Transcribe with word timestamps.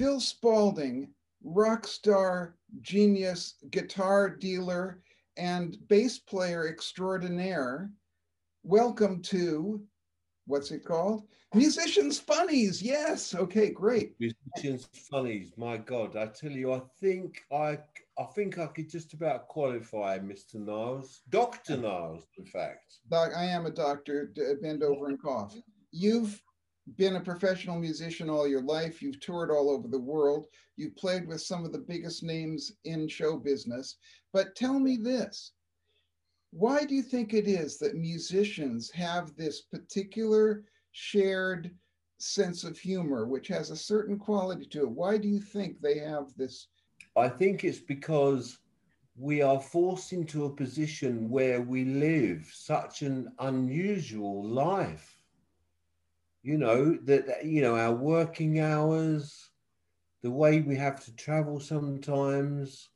Phil 0.00 0.18
Spalding, 0.18 1.12
rock 1.44 1.86
star, 1.86 2.56
genius, 2.80 3.56
guitar 3.70 4.30
dealer, 4.30 5.02
and 5.36 5.76
bass 5.88 6.18
player 6.18 6.66
extraordinaire. 6.66 7.90
Welcome 8.62 9.20
to 9.24 9.82
what's 10.46 10.70
it 10.70 10.86
called? 10.86 11.24
Musicians 11.52 12.18
Funnies. 12.18 12.82
Yes. 12.82 13.34
Okay, 13.34 13.68
great. 13.68 14.14
Musicians 14.18 14.88
Funnies. 14.94 15.52
My 15.58 15.76
God, 15.76 16.16
I 16.16 16.28
tell 16.28 16.50
you, 16.50 16.72
I 16.72 16.80
think 16.98 17.42
I 17.52 17.78
I 18.18 18.24
think 18.34 18.58
I 18.58 18.68
could 18.68 18.88
just 18.88 19.12
about 19.12 19.48
qualify 19.48 20.18
Mr. 20.18 20.54
Niles, 20.54 21.20
Dr. 21.28 21.76
Niles, 21.76 22.24
in 22.38 22.46
fact. 22.46 23.00
Doc, 23.10 23.32
I 23.36 23.44
am 23.44 23.66
a 23.66 23.70
doctor. 23.70 24.32
Bend 24.62 24.82
over 24.82 25.08
and 25.08 25.20
cough. 25.20 25.54
You've 25.92 26.40
been 26.96 27.16
a 27.16 27.20
professional 27.20 27.78
musician 27.78 28.30
all 28.30 28.48
your 28.48 28.62
life. 28.62 29.02
You've 29.02 29.20
toured 29.20 29.50
all 29.50 29.70
over 29.70 29.88
the 29.88 29.98
world. 29.98 30.46
You've 30.76 30.96
played 30.96 31.26
with 31.26 31.40
some 31.40 31.64
of 31.64 31.72
the 31.72 31.78
biggest 31.78 32.22
names 32.22 32.72
in 32.84 33.08
show 33.08 33.36
business. 33.36 33.96
But 34.32 34.54
tell 34.54 34.78
me 34.78 34.96
this 34.96 35.52
why 36.52 36.84
do 36.84 36.94
you 36.96 37.02
think 37.02 37.32
it 37.32 37.46
is 37.46 37.78
that 37.78 37.94
musicians 37.94 38.90
have 38.90 39.36
this 39.36 39.60
particular 39.60 40.64
shared 40.90 41.70
sense 42.18 42.64
of 42.64 42.76
humor, 42.76 43.26
which 43.26 43.46
has 43.48 43.70
a 43.70 43.76
certain 43.76 44.18
quality 44.18 44.66
to 44.66 44.82
it? 44.82 44.90
Why 44.90 45.16
do 45.16 45.28
you 45.28 45.40
think 45.40 45.80
they 45.80 45.98
have 45.98 46.34
this? 46.36 46.66
I 47.16 47.28
think 47.28 47.62
it's 47.62 47.78
because 47.78 48.58
we 49.16 49.42
are 49.42 49.60
forced 49.60 50.12
into 50.12 50.46
a 50.46 50.54
position 50.54 51.30
where 51.30 51.60
we 51.60 51.84
live 51.84 52.50
such 52.52 53.02
an 53.02 53.32
unusual 53.38 54.44
life 54.44 55.19
you 56.42 56.56
know 56.56 56.96
that 57.04 57.44
you 57.44 57.60
know 57.62 57.76
our 57.76 57.94
working 57.94 58.60
hours 58.60 59.50
the 60.22 60.30
way 60.30 60.60
we 60.60 60.76
have 60.76 61.02
to 61.04 61.14
travel 61.16 61.60
sometimes 61.60 62.90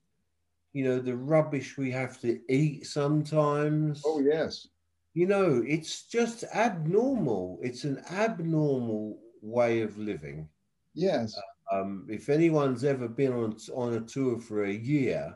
you 0.75 0.85
know 0.85 0.99
the 0.99 1.17
rubbish 1.17 1.79
we 1.79 1.91
have 1.91 2.21
to 2.21 2.39
eat 2.51 2.85
sometimes. 2.87 4.03
Oh 4.05 4.21
yes. 4.21 4.67
You 5.15 5.27
know 5.27 5.63
it's 5.67 6.03
just 6.07 6.45
abnormal. 6.55 7.61
It's 7.63 7.85
an 7.85 8.03
abnormal 8.11 9.19
way 9.41 9.81
of 9.83 9.97
living. 9.97 10.49
Yes. 10.93 11.35
Um, 11.73 12.07
if 12.11 12.29
anyone's 12.29 12.85
ever 12.85 13.09
been 13.09 13.33
on 13.33 13.57
on 13.73 13.95
a 13.95 14.01
tour 14.01 14.39
for 14.41 14.65
a 14.65 14.73
year 14.73 15.35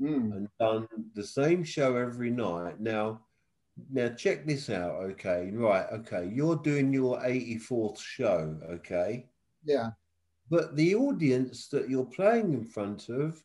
mm. 0.00 0.36
and 0.36 0.48
done 0.58 0.88
the 1.14 1.24
same 1.24 1.62
show 1.62 1.96
every 1.96 2.30
night 2.30 2.80
now 2.80 3.20
now 3.90 4.08
check 4.10 4.46
this 4.46 4.68
out 4.70 4.96
okay? 5.02 5.50
Right 5.52 5.86
okay 5.92 6.30
you're 6.32 6.56
doing 6.56 6.92
your 6.92 7.18
84th 7.20 8.00
show 8.00 8.56
okay? 8.70 9.26
Yeah. 9.64 9.90
But 10.50 10.76
the 10.76 10.94
audience 10.94 11.68
that 11.68 11.88
you're 11.88 12.04
playing 12.04 12.52
in 12.52 12.64
front 12.64 13.08
of 13.08 13.42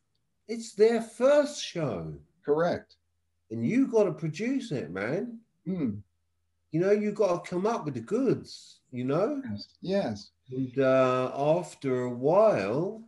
it's 0.47 0.73
their 0.73 1.01
first 1.01 1.63
show. 1.63 2.13
Correct. 2.43 2.97
And 3.51 3.65
you 3.65 3.87
got 3.87 4.03
to 4.03 4.11
produce 4.11 4.71
it 4.71 4.91
man. 4.91 5.39
Mm. 5.67 6.01
you 6.71 6.79
know 6.79 6.91
you 6.91 7.11
got 7.11 7.43
to 7.43 7.49
come 7.49 7.65
up 7.65 7.85
with 7.85 7.95
the 7.95 8.01
goods 8.01 8.81
you 8.91 9.03
know? 9.03 9.41
Yes, 9.49 9.67
yes. 9.81 10.31
and 10.51 10.79
uh, 10.79 11.31
after 11.35 12.03
a 12.03 12.09
while 12.09 13.01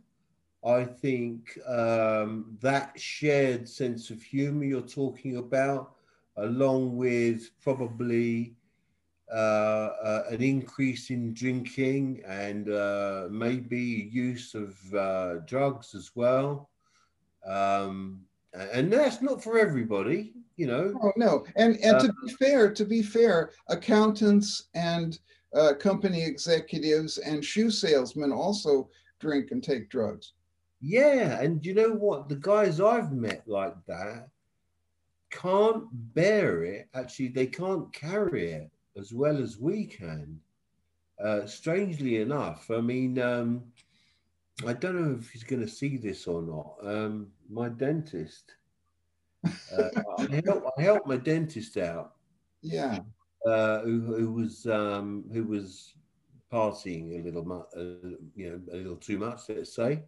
i 0.64 0.84
think 0.84 1.58
um, 1.66 2.56
that 2.60 2.98
shared 2.98 3.68
sense 3.68 4.10
of 4.10 4.22
humor 4.22 4.64
you're 4.64 4.80
talking 4.80 5.36
about 5.36 5.92
along 6.38 6.96
with 6.96 7.50
probably 7.60 8.54
uh, 9.32 9.90
uh, 10.02 10.22
an 10.30 10.42
increase 10.42 11.10
in 11.10 11.34
drinking 11.34 12.22
and 12.26 12.70
uh, 12.70 13.28
maybe 13.30 14.08
use 14.10 14.54
of 14.54 14.76
uh, 14.94 15.34
drugs 15.46 15.94
as 15.94 16.12
well. 16.14 16.70
Um, 17.46 18.20
and 18.54 18.90
that's 18.92 19.20
not 19.20 19.42
for 19.42 19.58
everybody, 19.58 20.32
you 20.56 20.66
know. 20.66 20.94
Oh 21.02 21.12
no, 21.16 21.44
and 21.56 21.76
and 21.84 22.00
to 22.00 22.12
be 22.24 22.32
fair, 22.34 22.72
to 22.72 22.84
be 22.84 23.02
fair, 23.02 23.50
accountants 23.68 24.68
and 24.74 25.18
uh, 25.54 25.74
company 25.74 26.24
executives 26.24 27.18
and 27.18 27.44
shoe 27.44 27.70
salesmen 27.70 28.32
also 28.32 28.88
drink 29.20 29.50
and 29.50 29.62
take 29.62 29.90
drugs. 29.90 30.32
Yeah, 30.80 31.40
and 31.40 31.64
you 31.64 31.74
know 31.74 31.92
what? 31.92 32.28
The 32.28 32.36
guys 32.36 32.80
I've 32.80 33.12
met 33.12 33.42
like 33.46 33.74
that, 33.86 34.28
can't 35.30 35.84
bear 36.14 36.64
it. 36.64 36.88
Actually, 36.94 37.28
they 37.28 37.46
can't 37.46 37.92
carry 37.92 38.52
it 38.52 38.70
as 38.96 39.12
well 39.12 39.38
as 39.38 39.58
we 39.58 39.86
can. 39.86 40.40
Uh, 41.22 41.46
strangely 41.46 42.16
enough, 42.16 42.70
I 42.70 42.80
mean, 42.80 43.18
um, 43.18 43.64
I 44.66 44.72
don't 44.72 45.00
know 45.00 45.16
if 45.18 45.30
he's 45.30 45.44
going 45.44 45.62
to 45.62 45.68
see 45.68 45.96
this 45.96 46.26
or 46.26 46.42
not. 46.42 46.76
Um, 46.82 47.28
my 47.48 47.68
dentist, 47.68 48.54
uh, 49.44 49.88
I, 50.18 50.42
help, 50.44 50.64
I 50.78 50.82
helped 50.82 51.06
my 51.06 51.16
dentist 51.16 51.76
out. 51.76 52.14
Yeah. 52.62 53.00
Uh, 53.46 53.80
who, 53.80 54.00
who 54.00 54.32
was 54.32 54.66
um, 54.66 55.24
who 55.32 55.44
was 55.44 55.94
partying 56.52 57.20
a 57.20 57.24
little, 57.24 57.66
uh, 57.76 58.08
you 58.34 58.50
know, 58.50 58.60
a 58.72 58.76
little 58.76 58.96
too 58.96 59.18
much, 59.18 59.42
let's 59.48 59.74
say, 59.74 60.02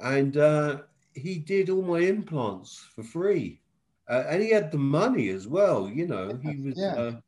and 0.00 0.36
uh, 0.36 0.82
he 1.14 1.38
did 1.38 1.70
all 1.70 1.82
my 1.82 2.00
implants 2.00 2.86
for 2.94 3.02
free 3.02 3.60
uh, 4.10 4.24
and 4.28 4.42
he 4.42 4.50
had 4.50 4.72
the 4.72 4.78
money 4.78 5.28
as 5.28 5.46
well. 5.46 5.88
You 5.88 6.06
know, 6.08 6.38
he 6.42 6.56
was 6.60 6.74
yeah. 6.76 6.94
uh, 6.94 7.20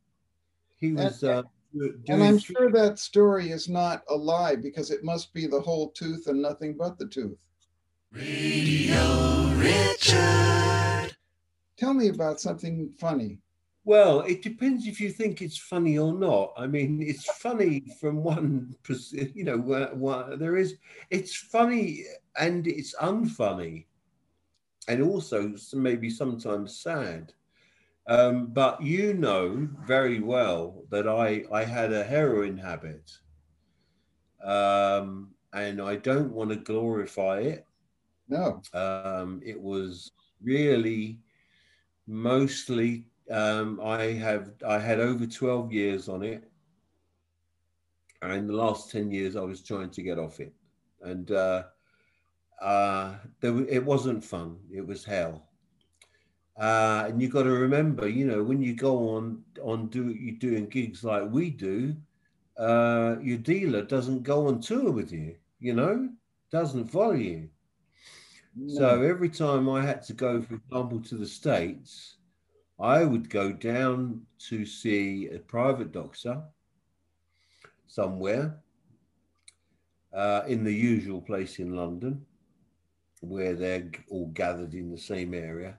he 0.78 0.93
was. 0.93 1.22
And, 1.22 1.38
uh, 1.38 1.43
and 2.09 2.22
I'm 2.22 2.38
sure 2.38 2.70
that 2.72 2.98
story 2.98 3.50
is 3.50 3.69
not 3.69 4.03
a 4.10 4.15
lie 4.15 4.56
because 4.56 4.91
it 4.91 5.04
must 5.04 5.32
be 5.32 5.47
the 5.47 5.60
whole 5.60 5.91
tooth 5.91 6.26
and 6.26 6.42
nothing 6.42 6.76
but 6.76 6.98
the 6.98 7.06
tooth. 7.06 7.38
Radio 8.10 9.48
Richard. 9.54 11.16
Tell 11.78 11.94
me 11.94 12.09
about 12.09 12.41
something 12.41 12.91
funny. 12.98 13.38
Well, 13.84 14.21
it 14.21 14.42
depends 14.42 14.87
if 14.87 15.00
you 15.00 15.10
think 15.10 15.41
it's 15.41 15.56
funny 15.56 15.98
or 15.98 16.12
not. 16.12 16.53
I 16.56 16.66
mean, 16.66 17.03
it's 17.03 17.25
funny 17.38 17.84
from 18.00 18.22
one, 18.22 18.76
you 19.12 19.44
know, 19.44 19.59
where, 19.59 20.37
there 20.37 20.56
is, 20.56 20.76
it's 21.10 21.34
funny 21.34 22.04
and 22.37 22.66
it's 22.66 22.94
unfunny 22.97 23.87
and 24.88 25.03
also 25.03 25.54
maybe 25.75 26.10
sometimes 26.10 26.78
sad. 26.78 27.32
Um, 28.09 28.47
but 28.47 28.82
you 28.82 29.15
know 29.15 29.69
very 29.87 30.20
well 30.20 30.84
that 30.91 31.09
I, 31.09 31.44
I 31.53 31.65
had 31.65 31.93
a 31.93 32.03
heroin 32.03 32.59
habit. 32.59 33.10
Um, 34.42 35.31
and 35.53 35.81
I 35.81 35.97
don't 35.97 36.32
want 36.32 36.50
to 36.50 36.56
glorify 36.56 37.41
it. 37.41 37.66
No. 38.28 38.60
Um, 38.72 39.41
it 39.44 39.60
was 39.60 40.10
really 40.42 41.21
mostly 42.06 43.06
um, 43.31 43.81
I 43.82 44.04
have 44.12 44.53
I 44.66 44.78
had 44.78 44.98
over 44.98 45.26
12 45.26 45.72
years 45.72 46.09
on 46.09 46.22
it. 46.22 46.50
And 48.21 48.48
the 48.48 48.54
last 48.54 48.91
10 48.91 49.10
years 49.10 49.37
I 49.37 49.41
was 49.41 49.62
trying 49.62 49.91
to 49.91 50.03
get 50.03 50.19
off 50.19 50.41
it. 50.41 50.53
And 51.03 51.31
uh, 51.31 51.65
uh, 52.62 53.15
there, 53.41 53.59
it 53.69 53.84
wasn't 53.84 54.23
fun. 54.23 54.56
It 54.73 54.87
was 54.87 55.05
hell. 55.05 55.49
Uh, 56.56 57.06
and 57.09 57.21
you've 57.21 57.33
got 57.33 57.43
to 57.43 57.50
remember, 57.50 58.09
you 58.09 58.25
know, 58.25 58.43
when 58.43 58.62
you 58.62 58.75
go 58.75 59.17
on 59.17 59.43
on 59.62 59.89
do 59.89 60.11
you 60.11 60.33
doing 60.33 60.67
gigs 60.67 61.03
like 61.03 61.28
we 61.31 61.51
do, 61.51 61.97
uh, 62.59 63.17
your 63.21 63.39
dealer 63.39 63.83
doesn't 63.83 64.22
go 64.22 64.47
on 64.47 64.61
tour 64.61 64.93
with 64.93 65.12
you. 65.12 65.34
You 65.59 65.75
know, 65.75 66.09
doesn't 66.51 66.87
follow 66.87 67.15
you. 67.15 67.49
No. 68.55 68.75
So 68.78 69.03
every 69.03 69.31
time 69.31 69.69
I 69.69 69.84
had 69.84 70.03
to 70.05 70.12
go, 70.12 70.43
for 70.43 70.55
example, 70.55 71.01
to 71.01 71.17
the 71.17 71.27
states, 71.27 72.17
I 72.78 73.03
would 73.03 73.28
go 73.28 73.53
down 73.53 74.22
to 74.51 74.65
see 74.67 75.28
a 75.28 75.39
private 75.39 75.91
doctor 75.91 76.43
somewhere 77.87 78.60
uh, 80.13 80.42
in 80.47 80.63
the 80.63 80.72
usual 80.72 81.22
place 81.22 81.59
in 81.59 81.75
London 81.75 82.25
where 83.22 83.54
they're 83.54 83.91
all 84.10 84.27
gathered 84.28 84.74
in 84.74 84.91
the 84.91 84.98
same 84.98 85.33
area. 85.33 85.78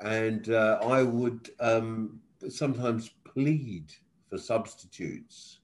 And 0.00 0.50
uh, 0.50 0.78
I 0.82 1.02
would 1.02 1.50
um, 1.60 2.20
sometimes 2.48 3.10
plead 3.24 3.92
for 4.28 4.38
substitutes 4.38 5.60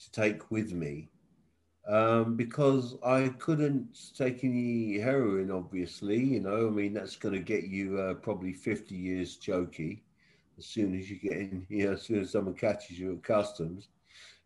to 0.00 0.10
take 0.10 0.50
with 0.50 0.72
me 0.72 1.10
um, 1.86 2.36
because 2.36 2.96
I 3.04 3.28
couldn't 3.38 4.12
take 4.16 4.44
any 4.44 4.98
heroin, 4.98 5.50
obviously. 5.50 6.18
You 6.18 6.40
know, 6.40 6.66
I 6.66 6.70
mean, 6.70 6.94
that's 6.94 7.16
going 7.16 7.34
to 7.34 7.40
get 7.40 7.64
you 7.64 7.98
uh, 7.98 8.14
probably 8.14 8.52
50 8.52 8.94
years 8.94 9.36
chokey 9.38 10.00
as 10.58 10.66
soon 10.66 10.98
as 10.98 11.10
you 11.10 11.16
get 11.16 11.32
in 11.32 11.66
here, 11.70 11.92
as 11.92 12.02
soon 12.02 12.20
as 12.20 12.30
someone 12.30 12.54
catches 12.54 12.98
you 12.98 13.12
at 13.12 13.22
customs. 13.22 13.88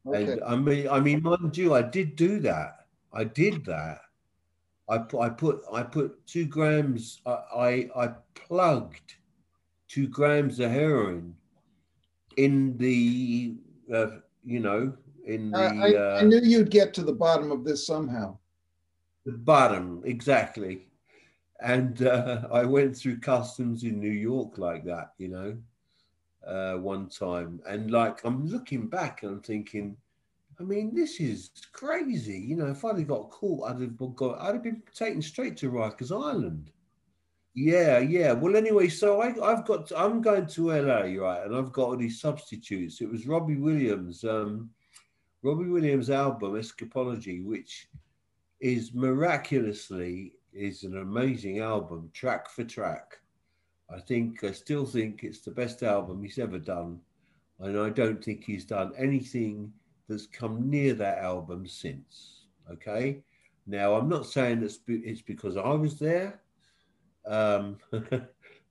Okay. 0.06 0.32
And 0.32 0.42
I 0.44 0.56
mean, 0.56 0.88
I 0.88 1.00
mean, 1.00 1.22
mind 1.22 1.56
you, 1.56 1.74
I 1.74 1.82
did 1.82 2.16
do 2.16 2.38
that. 2.40 2.86
I 3.12 3.24
did 3.24 3.64
that. 3.66 4.00
I 4.88 4.98
put 4.98 5.20
I 5.20 5.28
put 5.28 5.62
I 5.72 5.82
put 5.82 6.26
two 6.26 6.46
grams. 6.46 7.20
I 7.26 7.30
I, 7.30 8.04
I 8.04 8.08
plugged 8.34 9.14
two 9.88 10.08
grams 10.08 10.60
of 10.60 10.70
heroin 10.70 11.34
in 12.36 12.76
the 12.78 13.56
uh, 13.92 14.18
you 14.44 14.60
know 14.60 14.92
in 15.26 15.50
the. 15.50 15.58
I, 15.58 15.64
I, 15.64 15.94
uh, 15.94 16.18
I, 16.20 16.22
knew 16.22 16.40
you'd 16.40 16.70
get 16.70 16.94
to 16.94 17.02
the 17.02 17.12
bottom 17.12 17.50
of 17.50 17.64
this 17.64 17.86
somehow. 17.86 18.38
the 19.24 19.32
bottom, 19.32 20.02
exactly. 20.04 20.86
And 21.60 22.06
uh, 22.06 22.42
I 22.52 22.64
went 22.64 22.96
through 22.96 23.20
customs 23.20 23.82
in 23.82 23.98
New 23.98 24.10
York 24.10 24.58
like 24.58 24.84
that, 24.84 25.12
you 25.18 25.28
know, 25.28 25.56
uh, 26.46 26.74
one 26.78 27.08
time. 27.08 27.60
And 27.68 27.90
like, 27.90 28.24
I'm 28.24 28.46
looking 28.46 28.88
back 28.88 29.22
and 29.22 29.32
I'm 29.32 29.40
thinking, 29.40 29.96
I 30.58 30.62
mean, 30.62 30.94
this 30.94 31.20
is 31.20 31.50
crazy. 31.72 32.38
You 32.38 32.56
know, 32.56 32.66
if 32.66 32.84
I'd 32.84 32.98
have 32.98 33.08
got 33.08 33.30
caught, 33.30 33.70
I'd 33.70 33.80
have 33.80 33.96
got, 34.16 34.40
I'd 34.40 34.54
have 34.54 34.62
been 34.62 34.82
taken 34.94 35.20
straight 35.20 35.56
to 35.58 35.70
Rikers 35.70 36.12
Island. 36.12 36.70
Yeah, 37.54 37.98
yeah. 37.98 38.32
Well, 38.32 38.56
anyway, 38.56 38.88
so 38.88 39.20
I, 39.20 39.28
I've 39.42 39.64
got, 39.64 39.86
to, 39.88 39.98
I'm 39.98 40.20
going 40.20 40.46
to 40.46 40.72
LA, 40.72 41.22
right, 41.22 41.44
and 41.44 41.54
I've 41.54 41.72
got 41.72 41.88
all 41.88 41.96
these 41.96 42.20
substitutes. 42.20 43.00
It 43.00 43.10
was 43.10 43.26
Robbie 43.26 43.56
Williams, 43.56 44.24
um, 44.24 44.70
Robbie 45.42 45.68
Williams' 45.68 46.10
album 46.10 46.52
Escapology, 46.52 47.44
which 47.44 47.88
is 48.60 48.94
miraculously 48.94 50.32
is 50.52 50.84
an 50.84 50.98
amazing 50.98 51.60
album, 51.60 52.10
track 52.14 52.48
for 52.48 52.64
track. 52.64 53.18
I 53.94 54.00
think 54.00 54.42
I 54.42 54.52
still 54.52 54.86
think 54.86 55.22
it's 55.22 55.40
the 55.40 55.50
best 55.50 55.82
album 55.82 56.22
he's 56.22 56.38
ever 56.38 56.58
done, 56.58 56.98
and 57.60 57.78
I 57.78 57.90
don't 57.90 58.24
think 58.24 58.44
he's 58.44 58.64
done 58.64 58.92
anything 58.96 59.72
that's 60.08 60.26
come 60.26 60.70
near 60.70 60.94
that 60.94 61.18
album 61.18 61.66
since. 61.66 62.46
Okay, 62.70 63.22
now 63.66 63.94
I'm 63.94 64.08
not 64.08 64.26
saying 64.26 64.62
it's 64.62 64.80
it's 64.88 65.22
because 65.22 65.56
I 65.56 65.70
was 65.70 65.98
there. 65.98 66.40
Um, 67.26 67.78
well, 67.92 68.28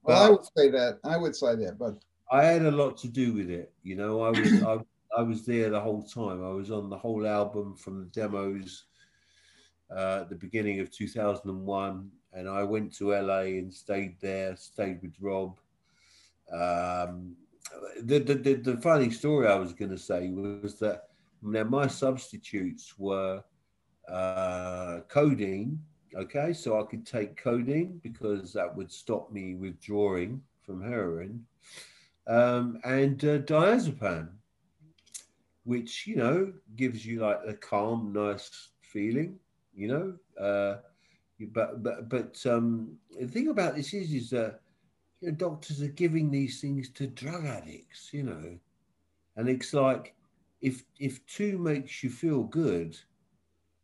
I 0.07 0.29
would 0.29 0.45
say 0.57 0.69
that. 0.69 0.99
I 1.03 1.17
would 1.17 1.35
say 1.35 1.55
that, 1.55 1.77
but 1.77 1.95
I 2.31 2.43
had 2.45 2.63
a 2.63 2.71
lot 2.71 2.97
to 2.97 3.07
do 3.07 3.33
with 3.33 3.49
it. 3.49 3.71
You 3.83 3.95
know, 3.95 4.21
I 4.21 4.29
was 4.29 4.63
I, 4.63 4.77
I 5.17 5.21
was 5.21 5.45
there 5.45 5.69
the 5.69 5.79
whole 5.79 6.03
time. 6.03 6.43
I 6.43 6.49
was 6.49 6.71
on 6.71 6.89
the 6.89 6.97
whole 6.97 7.25
album 7.25 7.75
from 7.75 7.99
the 7.99 8.05
demos 8.05 8.85
uh, 9.95 10.19
at 10.21 10.29
the 10.29 10.35
beginning 10.35 10.79
of 10.79 10.91
2001, 10.91 12.11
and 12.33 12.49
I 12.49 12.63
went 12.63 12.93
to 12.97 13.11
LA 13.11 13.41
and 13.41 13.73
stayed 13.73 14.15
there, 14.21 14.55
stayed 14.55 15.01
with 15.01 15.13
Rob. 15.19 15.57
Um, 16.51 17.35
the, 18.01 18.19
the, 18.19 18.35
the, 18.35 18.53
the 18.55 18.77
funny 18.77 19.09
story 19.09 19.47
I 19.47 19.55
was 19.55 19.73
going 19.73 19.91
to 19.91 19.97
say 19.97 20.29
was 20.29 20.75
that 20.79 21.09
now 21.53 21.63
my 21.63 21.87
substitutes 21.87 22.97
were 22.97 23.43
uh, 24.09 24.99
codeine 25.07 25.79
Okay, 26.15 26.53
so 26.53 26.79
I 26.79 26.83
could 26.83 27.05
take 27.05 27.35
codeine 27.35 27.99
because 28.01 28.53
that 28.53 28.73
would 28.73 28.89
stop 28.89 29.31
me 29.33 29.55
withdrawing 29.55 30.41
from 30.63 30.81
heroin, 30.81 31.45
um, 32.25 32.79
and 32.85 33.21
uh, 33.25 33.39
diazepam, 33.39 34.29
which 35.65 36.07
you 36.07 36.15
know 36.15 36.53
gives 36.77 37.05
you 37.05 37.19
like 37.19 37.41
a 37.45 37.53
calm, 37.53 38.13
nice 38.13 38.69
feeling. 38.81 39.37
You 39.73 39.87
know, 39.89 40.41
uh, 40.41 40.77
but 41.51 41.83
but 41.83 42.07
but 42.07 42.45
um, 42.45 42.97
the 43.19 43.27
thing 43.27 43.49
about 43.49 43.75
this 43.75 43.93
is 43.93 44.13
is 44.13 44.29
that 44.29 44.61
you 45.19 45.31
know, 45.31 45.35
doctors 45.35 45.81
are 45.81 45.87
giving 45.89 46.31
these 46.31 46.61
things 46.61 46.89
to 46.91 47.07
drug 47.07 47.45
addicts. 47.45 48.13
You 48.13 48.23
know, 48.23 48.57
and 49.35 49.49
it's 49.49 49.73
like 49.73 50.15
if 50.61 50.83
if 50.99 51.25
two 51.25 51.57
makes 51.57 52.03
you 52.03 52.09
feel 52.09 52.43
good, 52.43 52.97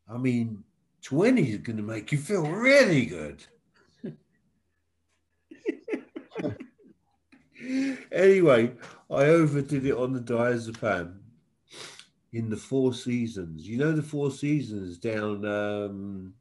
I 0.09 0.17
mean 0.17 0.63
20 1.03 1.51
is 1.51 1.57
going 1.57 1.77
to 1.77 1.83
make 1.83 2.11
you 2.11 2.17
feel 2.17 2.43
really 2.43 3.05
good. 3.05 3.43
anyway, 8.11 8.71
I 9.09 9.25
overdid 9.25 9.85
it 9.85 9.93
on 9.93 10.13
the 10.13 10.19
diazepam 10.19 11.17
in 12.33 12.49
the 12.49 12.57
Four 12.57 12.93
Seasons. 12.93 13.67
You 13.67 13.77
know 13.77 13.91
the 13.91 14.03
Four 14.03 14.31
Seasons 14.31 14.97
down 14.97 15.45
um, 15.45 16.33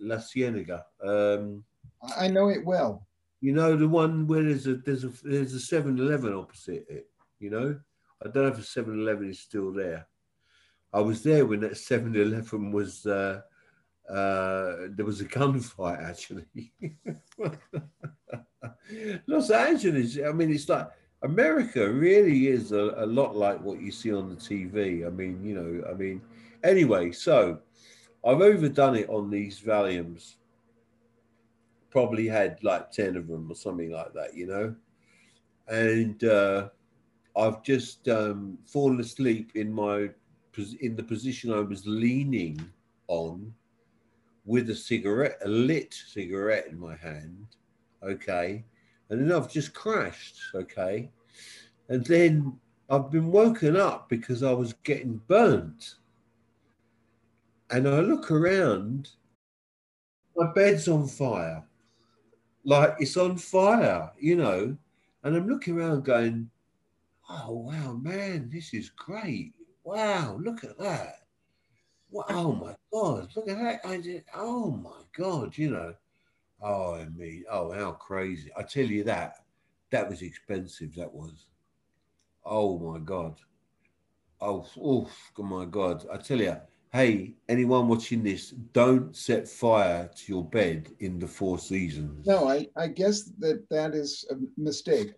La 0.00 0.18
Cienega. 0.18 0.84
Um, 1.04 1.64
I 2.16 2.28
know 2.28 2.48
it 2.48 2.64
well. 2.64 3.06
You 3.40 3.52
know 3.52 3.76
the 3.76 3.88
one 3.88 4.26
where 4.26 4.42
there's 4.42 4.66
a 4.66 4.76
there's 4.76 5.04
a 5.04 5.12
there's 5.22 5.54
a 5.54 5.76
7-Eleven 5.76 6.32
opposite 6.32 6.86
it. 6.88 7.08
You 7.38 7.50
know, 7.50 7.78
I 8.22 8.28
don't 8.28 8.44
know 8.44 8.48
if 8.48 8.58
a 8.58 8.82
7-Eleven 8.82 9.30
is 9.30 9.40
still 9.40 9.72
there. 9.72 10.06
I 10.92 11.00
was 11.00 11.22
there 11.22 11.46
when 11.46 11.60
that 11.60 11.72
7-Eleven 11.72 12.72
was 12.72 13.06
uh, 13.06 13.40
uh, 14.08 14.88
there 14.90 15.04
was 15.04 15.20
a 15.20 15.26
gunfight 15.26 16.02
actually. 16.02 16.72
Los 19.26 19.50
Angeles, 19.50 20.18
I 20.26 20.32
mean, 20.32 20.50
it's 20.50 20.66
like 20.68 20.88
America 21.22 21.90
really 21.90 22.48
is 22.48 22.72
a, 22.72 22.94
a, 22.96 23.06
lot 23.06 23.36
like 23.36 23.60
what 23.60 23.82
you 23.82 23.92
see 23.92 24.12
on 24.12 24.30
the 24.30 24.36
TV. 24.36 25.06
I 25.06 25.10
mean, 25.10 25.44
you 25.44 25.54
know, 25.54 25.84
I 25.90 25.94
mean, 25.94 26.22
anyway, 26.64 27.12
so 27.12 27.58
I've 28.24 28.40
overdone 28.40 28.96
it 28.96 29.10
on 29.10 29.30
these 29.30 29.60
Valiums. 29.60 30.36
Probably 31.90 32.28
had 32.28 32.58
like 32.62 32.90
10 32.90 33.16
of 33.16 33.28
them 33.28 33.50
or 33.50 33.54
something 33.54 33.90
like 33.90 34.14
that, 34.14 34.34
you 34.34 34.46
know. 34.46 34.74
And 35.66 36.24
uh, 36.24 36.70
I've 37.38 37.62
just 37.62 38.08
um, 38.08 38.58
fallen 38.66 39.00
asleep 39.00 39.52
in 39.54 39.72
my 39.72 40.10
in 40.80 40.96
the 40.96 41.04
position 41.04 41.52
I 41.52 41.60
was 41.60 41.86
leaning 41.86 42.60
on 43.06 43.54
with 44.44 44.70
a 44.70 44.74
cigarette, 44.74 45.38
a 45.44 45.48
lit 45.48 45.94
cigarette 45.94 46.66
in 46.66 46.80
my 46.80 46.96
hand, 46.96 47.46
okay, 48.02 48.64
and 49.08 49.20
then 49.20 49.30
I've 49.30 49.48
just 49.52 49.72
crashed, 49.72 50.40
okay, 50.56 51.10
and 51.88 52.04
then 52.06 52.58
I've 52.90 53.08
been 53.10 53.30
woken 53.30 53.76
up 53.76 54.08
because 54.08 54.42
I 54.42 54.50
was 54.50 54.72
getting 54.82 55.20
burnt, 55.28 55.94
and 57.70 57.86
I 57.86 58.00
look 58.00 58.32
around, 58.32 59.10
my 60.34 60.50
bed's 60.52 60.88
on 60.88 61.06
fire, 61.06 61.62
like 62.64 62.96
it's 62.98 63.16
on 63.16 63.36
fire, 63.36 64.10
you 64.18 64.34
know, 64.34 64.76
and 65.22 65.36
I'm 65.36 65.48
looking 65.48 65.78
around 65.78 66.04
going, 66.04 66.50
oh 67.28 67.52
wow, 67.52 67.94
man, 67.94 68.48
this 68.52 68.74
is 68.74 68.90
great, 68.90 69.54
wow, 69.84 70.36
look 70.40 70.64
at 70.64 70.78
that 70.78 71.18
oh 72.14 72.52
my 72.52 72.74
God, 72.92 73.28
look 73.36 73.48
at 73.48 73.58
that. 73.58 73.80
I 73.84 73.98
did, 73.98 74.24
oh 74.34 74.70
my 74.70 75.02
God, 75.16 75.56
you 75.56 75.70
know. 75.70 75.94
Oh, 76.60 76.94
I 76.94 77.08
mean, 77.08 77.44
oh, 77.50 77.72
how 77.72 77.92
crazy. 77.92 78.50
I 78.56 78.62
tell 78.62 78.84
you 78.84 79.04
that, 79.04 79.44
that 79.90 80.08
was 80.08 80.22
expensive, 80.22 80.94
that 80.96 81.12
was. 81.12 81.46
Oh 82.44 82.78
my 82.78 82.98
God. 82.98 83.36
Oh, 84.40 84.66
oh 84.80 85.08
my 85.38 85.64
God. 85.66 86.04
I 86.12 86.16
tell 86.16 86.40
you, 86.40 86.56
hey, 86.92 87.34
anyone 87.48 87.86
watching 87.86 88.24
this, 88.24 88.50
don't 88.50 89.14
set 89.14 89.46
fire 89.46 90.10
to 90.12 90.32
your 90.32 90.44
bed 90.44 90.90
in 90.98 91.18
the 91.18 91.28
Four 91.28 91.58
Seasons. 91.58 92.26
No, 92.26 92.48
I, 92.48 92.66
I 92.76 92.88
guess 92.88 93.30
that 93.38 93.68
that 93.70 93.94
is 93.94 94.24
a 94.30 94.34
mistake. 94.60 95.12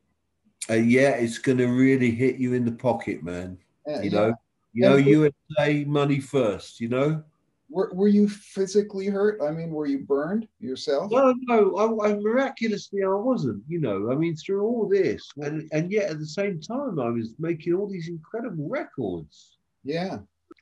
Uh, 0.71 0.75
yeah, 0.75 1.11
it's 1.11 1.39
going 1.39 1.59
to 1.59 1.67
really 1.67 2.12
hit 2.12 2.37
you 2.37 2.55
in 2.55 2.65
the 2.65 2.73
pocket, 2.73 3.23
man. 3.25 3.59
Uh, 3.89 4.00
you 4.00 4.11
yeah. 4.11 4.19
know, 4.19 4.35
you 4.73 4.83
know, 4.83 4.97
USA 4.97 5.85
money 5.85 6.21
first, 6.21 6.81
you 6.81 6.89
know? 6.89 7.23
Were, 7.69 7.91
were 7.93 8.09
you 8.09 8.29
physically 8.29 9.07
hurt? 9.07 9.41
I 9.43 9.50
mean, 9.50 9.71
were 9.71 9.87
you 9.87 10.00
burned 10.00 10.47
yourself? 10.61 11.11
No, 11.11 11.35
no, 11.43 11.77
I, 11.77 12.11
I, 12.11 12.15
miraculously 12.15 13.03
I 13.03 13.09
wasn't, 13.09 13.62
you 13.69 13.81
know. 13.81 14.12
I 14.12 14.15
mean, 14.15 14.37
through 14.37 14.62
all 14.62 14.89
this, 14.89 15.29
and, 15.39 15.69
and 15.73 15.91
yet 15.91 16.11
at 16.11 16.19
the 16.19 16.27
same 16.27 16.61
time, 16.61 17.00
I 17.00 17.11
was 17.11 17.35
making 17.39 17.75
all 17.75 17.89
these 17.89 18.09
incredible 18.09 18.69
records. 18.69 19.59
Yeah. 19.83 20.19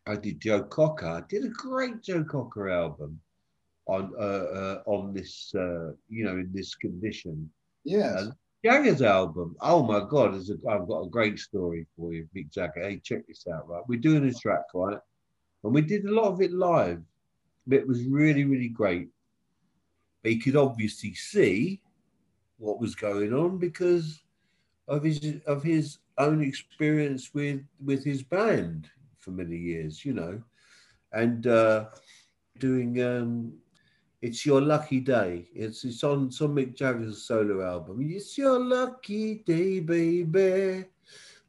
I 0.06 0.16
did 0.16 0.40
Joe 0.40 0.62
Cocker. 0.62 1.06
I 1.06 1.22
did 1.28 1.44
a 1.44 1.48
great 1.48 2.02
Joe 2.02 2.24
Cocker 2.24 2.70
album 2.70 3.20
on 3.86 4.12
uh, 4.18 4.22
uh, 4.22 4.82
on 4.86 5.12
this, 5.12 5.52
uh, 5.54 5.92
you 6.08 6.24
know, 6.24 6.32
in 6.32 6.50
this 6.54 6.74
condition. 6.74 7.50
Yes. 7.84 8.28
Jagger's 8.64 9.02
album. 9.02 9.56
Oh 9.60 9.82
my 9.82 10.00
God, 10.08 10.34
a, 10.34 10.68
I've 10.68 10.88
got 10.88 11.02
a 11.02 11.08
great 11.08 11.38
story 11.38 11.86
for 11.96 12.12
you, 12.12 12.28
Mick 12.36 12.50
Jagger. 12.50 12.82
Hey, 12.82 12.98
check 12.98 13.26
this 13.26 13.46
out, 13.52 13.68
right? 13.68 13.82
We're 13.86 14.00
doing 14.00 14.26
this 14.26 14.40
track, 14.40 14.62
right? 14.74 14.98
And 15.62 15.72
we 15.72 15.82
did 15.82 16.04
a 16.04 16.12
lot 16.12 16.32
of 16.32 16.40
it 16.40 16.52
live. 16.52 17.02
It 17.70 17.86
was 17.86 18.04
really, 18.04 18.44
really 18.44 18.68
great. 18.68 19.08
But 20.22 20.32
he 20.32 20.38
could 20.38 20.56
obviously 20.56 21.14
see 21.14 21.80
what 22.58 22.80
was 22.80 22.94
going 22.96 23.32
on 23.32 23.58
because 23.58 24.22
of 24.88 25.04
his 25.04 25.36
of 25.46 25.62
his 25.62 25.98
own 26.16 26.42
experience 26.42 27.30
with 27.32 27.60
with 27.84 28.04
his 28.04 28.22
band 28.22 28.88
for 29.18 29.30
many 29.30 29.56
years, 29.56 30.04
you 30.04 30.14
know, 30.14 30.42
and 31.12 31.46
uh, 31.46 31.86
doing 32.58 33.00
um, 33.02 33.52
it's 34.20 34.44
your 34.44 34.60
lucky 34.60 35.00
day. 35.00 35.48
It's 35.54 35.84
it's 35.84 36.02
on 36.02 36.26
it's 36.26 36.40
on 36.40 36.54
Mick 36.54 36.74
Jagger's 36.74 37.22
solo 37.22 37.64
album. 37.64 37.98
It's 38.02 38.36
your 38.36 38.58
lucky 38.58 39.36
day, 39.46 39.80
baby. 39.80 40.84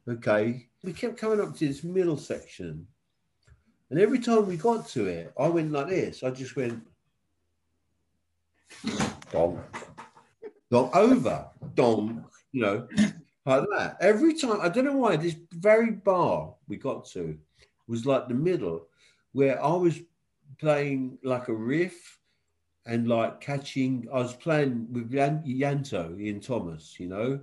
Okay. 0.08 0.68
We 0.82 0.92
kept 0.92 1.18
coming 1.18 1.40
up 1.40 1.56
to 1.56 1.66
this 1.66 1.84
middle 1.84 2.16
section. 2.16 2.86
And 3.90 3.98
every 3.98 4.20
time 4.20 4.46
we 4.46 4.56
got 4.56 4.88
to 4.90 5.06
it, 5.06 5.32
I 5.38 5.48
went 5.48 5.72
like 5.72 5.88
this. 5.88 6.22
I 6.22 6.30
just 6.30 6.54
went 6.56 6.80
donk. 9.32 9.58
Donk 10.70 10.94
over. 10.94 11.48
Donk. 11.74 12.24
You 12.52 12.62
know, 12.62 12.88
like 13.46 13.64
that. 13.76 13.96
Every 14.00 14.34
time, 14.34 14.60
I 14.60 14.68
don't 14.68 14.84
know 14.84 14.96
why, 14.96 15.16
this 15.16 15.36
very 15.52 15.90
bar 15.90 16.54
we 16.68 16.76
got 16.76 17.04
to 17.10 17.36
was 17.86 18.06
like 18.06 18.28
the 18.28 18.34
middle 18.34 18.86
where 19.32 19.62
I 19.62 19.72
was 19.72 20.00
playing 20.58 21.18
like 21.22 21.48
a 21.48 21.54
riff 21.54 22.19
and 22.86 23.08
like 23.08 23.40
catching. 23.40 24.08
I 24.12 24.18
was 24.18 24.34
playing 24.34 24.88
with 24.92 25.12
Yanto 25.12 26.18
Ian 26.20 26.40
Thomas, 26.40 26.98
you 26.98 27.08
know, 27.08 27.40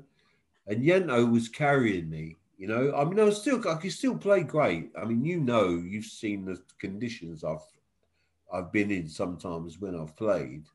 and 0.68 0.84
Yanto 0.84 1.32
was 1.32 1.50
carrying 1.50 2.10
me. 2.10 2.36
You 2.58 2.68
know, 2.68 2.94
I 2.96 3.06
mean, 3.06 3.20
I 3.20 3.24
was 3.24 3.40
still 3.40 3.62
I 3.68 3.76
could 3.76 3.92
still 3.92 4.18
play 4.18 4.42
great. 4.42 4.92
I 5.00 5.06
mean, 5.06 5.24
you 5.24 5.40
know, 5.40 5.70
you've 5.70 6.06
seen 6.06 6.46
the 6.46 6.60
conditions 6.80 7.44
I've 7.44 7.66
I've 8.52 8.72
been 8.72 8.92
in 8.92 9.08
sometimes 9.08 9.80
when 9.80 9.96
I've 9.96 10.16
played, 10.16 10.66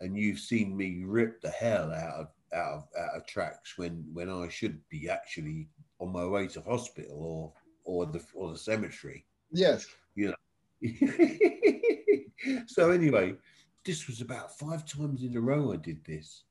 and 0.00 0.16
you've 0.16 0.38
seen 0.38 0.76
me 0.76 1.02
rip 1.04 1.40
the 1.40 1.50
hell 1.50 1.92
out 1.92 2.14
of 2.14 2.28
out 2.52 2.72
of, 2.72 2.88
out 2.98 3.16
of 3.16 3.26
tracks 3.26 3.76
when 3.76 4.04
when 4.12 4.30
I 4.30 4.48
should 4.48 4.80
be 4.88 5.08
actually 5.08 5.68
on 5.98 6.12
my 6.12 6.24
way 6.26 6.46
to 6.48 6.60
hospital 6.62 7.18
or 7.18 7.52
or 7.84 8.06
the 8.06 8.22
or 8.34 8.52
the 8.52 8.58
cemetery. 8.58 9.26
Yes. 9.52 9.86
You 10.14 10.28
know. 10.28 10.34
so 12.66 12.90
anyway, 12.90 13.34
this 13.84 14.06
was 14.06 14.20
about 14.20 14.58
five 14.58 14.86
times 14.86 15.22
in 15.22 15.36
a 15.36 15.40
row 15.40 15.72
I 15.72 15.76
did 15.76 16.04
this. 16.04 16.44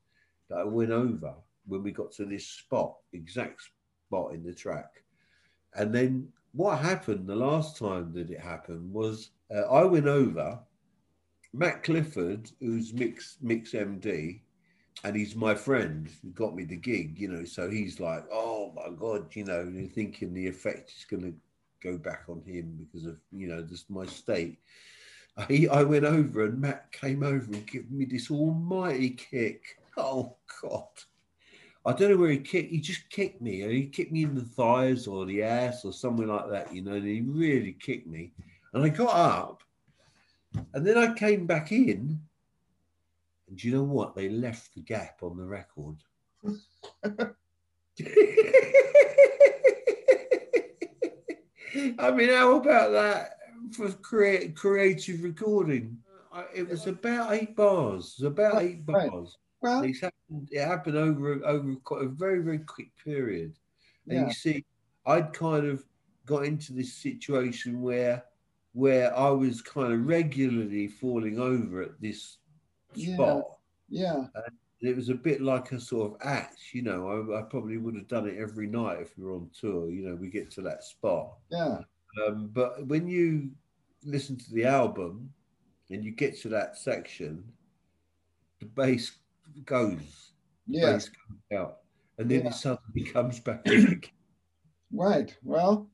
That 0.48 0.58
I 0.58 0.64
went 0.64 0.90
over 0.90 1.34
when 1.66 1.82
we 1.82 1.92
got 1.92 2.12
to 2.12 2.24
this 2.24 2.46
spot, 2.46 2.96
exact 3.12 3.62
spot 4.06 4.34
in 4.34 4.42
the 4.42 4.52
track. 4.52 5.04
And 5.74 5.94
then 5.94 6.28
what 6.52 6.78
happened 6.78 7.28
the 7.28 7.36
last 7.36 7.76
time 7.76 8.12
that 8.14 8.30
it 8.30 8.40
happened 8.40 8.92
was 8.92 9.30
uh, 9.54 9.60
I 9.60 9.84
went 9.84 10.06
over. 10.06 10.58
Matt 11.52 11.82
Clifford, 11.82 12.50
who's 12.60 12.92
Mick's 12.92 13.36
Mick's 13.40 13.72
MD, 13.72 14.40
and 15.02 15.16
he's 15.16 15.34
my 15.34 15.54
friend 15.54 16.08
who 16.22 16.30
got 16.30 16.54
me 16.54 16.64
the 16.64 16.76
gig, 16.76 17.18
you 17.18 17.28
know. 17.28 17.44
So 17.44 17.68
he's 17.68 17.98
like, 17.98 18.24
oh 18.32 18.72
my 18.74 18.94
god, 18.96 19.34
you 19.34 19.44
know, 19.44 19.64
thinking 19.92 20.32
the 20.32 20.46
effect 20.46 20.92
is 20.96 21.04
going 21.04 21.22
to 21.22 21.34
go 21.82 21.98
back 21.98 22.24
on 22.28 22.42
him 22.46 22.76
because 22.78 23.06
of 23.06 23.16
you 23.32 23.48
know 23.48 23.62
just 23.62 23.90
my 23.90 24.06
state. 24.06 24.58
I, 25.48 25.68
I 25.70 25.82
went 25.84 26.04
over 26.04 26.44
and 26.44 26.60
Matt 26.60 26.92
came 26.92 27.22
over 27.22 27.52
and 27.52 27.66
gave 27.66 27.90
me 27.90 28.04
this 28.04 28.30
almighty 28.30 29.10
kick. 29.10 29.78
Oh 29.96 30.36
God. 30.62 30.88
I 31.86 31.92
don't 31.92 32.10
know 32.10 32.16
where 32.18 32.30
he 32.30 32.38
kicked. 32.38 32.70
He 32.70 32.78
just 32.78 33.08
kicked 33.08 33.40
me. 33.40 33.62
He 33.62 33.86
kicked 33.86 34.12
me 34.12 34.24
in 34.24 34.34
the 34.34 34.42
thighs 34.42 35.06
or 35.06 35.24
the 35.24 35.42
ass 35.42 35.84
or 35.84 35.92
something 35.92 36.26
like 36.28 36.50
that. 36.50 36.74
You 36.74 36.82
know, 36.82 36.92
and 36.92 37.06
he 37.06 37.22
really 37.22 37.72
kicked 37.72 38.06
me. 38.06 38.32
And 38.72 38.84
I 38.84 38.88
got 38.90 39.14
up, 39.14 39.62
and 40.74 40.86
then 40.86 40.98
I 40.98 41.14
came 41.14 41.46
back 41.46 41.72
in. 41.72 42.20
And 43.48 43.56
do 43.56 43.66
you 43.66 43.74
know 43.74 43.82
what? 43.82 44.14
They 44.14 44.28
left 44.28 44.74
the 44.74 44.82
gap 44.82 45.22
on 45.22 45.38
the 45.38 45.44
record. 45.44 45.96
I 51.98 52.10
mean, 52.10 52.28
how 52.28 52.56
about 52.56 52.92
that 52.92 53.39
for 53.74 53.90
create, 53.92 54.56
creative 54.56 55.22
recording? 55.22 55.98
Uh, 56.32 56.44
it 56.54 56.68
was 56.68 56.86
about 56.86 57.32
eight 57.32 57.56
bars. 57.56 58.16
It 58.18 58.24
was 58.24 58.32
about 58.32 58.62
eight 58.62 58.86
bars. 58.86 59.36
Well, 59.60 59.82
it 59.82 59.96
happened, 60.00 60.48
it 60.50 60.64
happened 60.64 60.96
over 60.96 61.44
over 61.44 61.74
quite 61.84 62.04
a 62.04 62.08
very 62.08 62.42
very 62.42 62.60
quick 62.60 62.90
period, 63.04 63.52
and 64.08 64.20
yeah. 64.20 64.26
you 64.26 64.32
see, 64.32 64.64
I'd 65.04 65.32
kind 65.32 65.66
of 65.66 65.84
got 66.24 66.44
into 66.44 66.72
this 66.72 66.94
situation 66.94 67.82
where 67.82 68.24
where 68.72 69.16
I 69.16 69.30
was 69.30 69.60
kind 69.60 69.92
of 69.92 70.06
regularly 70.06 70.86
falling 70.86 71.38
over 71.38 71.82
at 71.82 72.00
this 72.00 72.38
spot. 72.94 73.44
Yeah. 73.88 74.24
And 74.34 74.54
it 74.80 74.96
was 74.96 75.08
a 75.08 75.14
bit 75.14 75.42
like 75.42 75.72
a 75.72 75.80
sort 75.80 76.12
of 76.12 76.18
act, 76.22 76.58
you 76.72 76.82
know. 76.82 77.08
I, 77.08 77.40
I, 77.40 77.42
probably 77.42 77.76
would 77.78 77.96
have 77.96 78.08
done 78.08 78.28
it 78.28 78.38
every 78.38 78.66
night 78.66 79.00
if 79.00 79.18
we 79.18 79.24
were 79.24 79.34
on 79.34 79.50
tour. 79.58 79.90
You 79.90 80.08
know, 80.08 80.14
we 80.14 80.28
get 80.28 80.50
to 80.52 80.62
that 80.62 80.84
spot. 80.84 81.32
Yeah. 81.50 81.80
Um, 82.26 82.50
but 82.52 82.86
when 82.86 83.06
you 83.06 83.50
listen 84.04 84.36
to 84.36 84.54
the 84.54 84.64
album 84.64 85.30
and 85.90 86.04
you 86.04 86.10
get 86.10 86.40
to 86.42 86.48
that 86.50 86.76
section, 86.76 87.44
the 88.58 88.66
bass 88.66 89.12
goes. 89.64 90.32
Yeah. 90.66 90.92
Bass 90.92 91.08
comes 91.08 91.60
out. 91.60 91.78
And 92.18 92.30
then 92.30 92.42
yeah. 92.42 92.48
it 92.48 92.54
suddenly 92.54 93.04
comes 93.04 93.40
back. 93.40 93.66
right. 94.92 95.34
Well, 95.42 95.88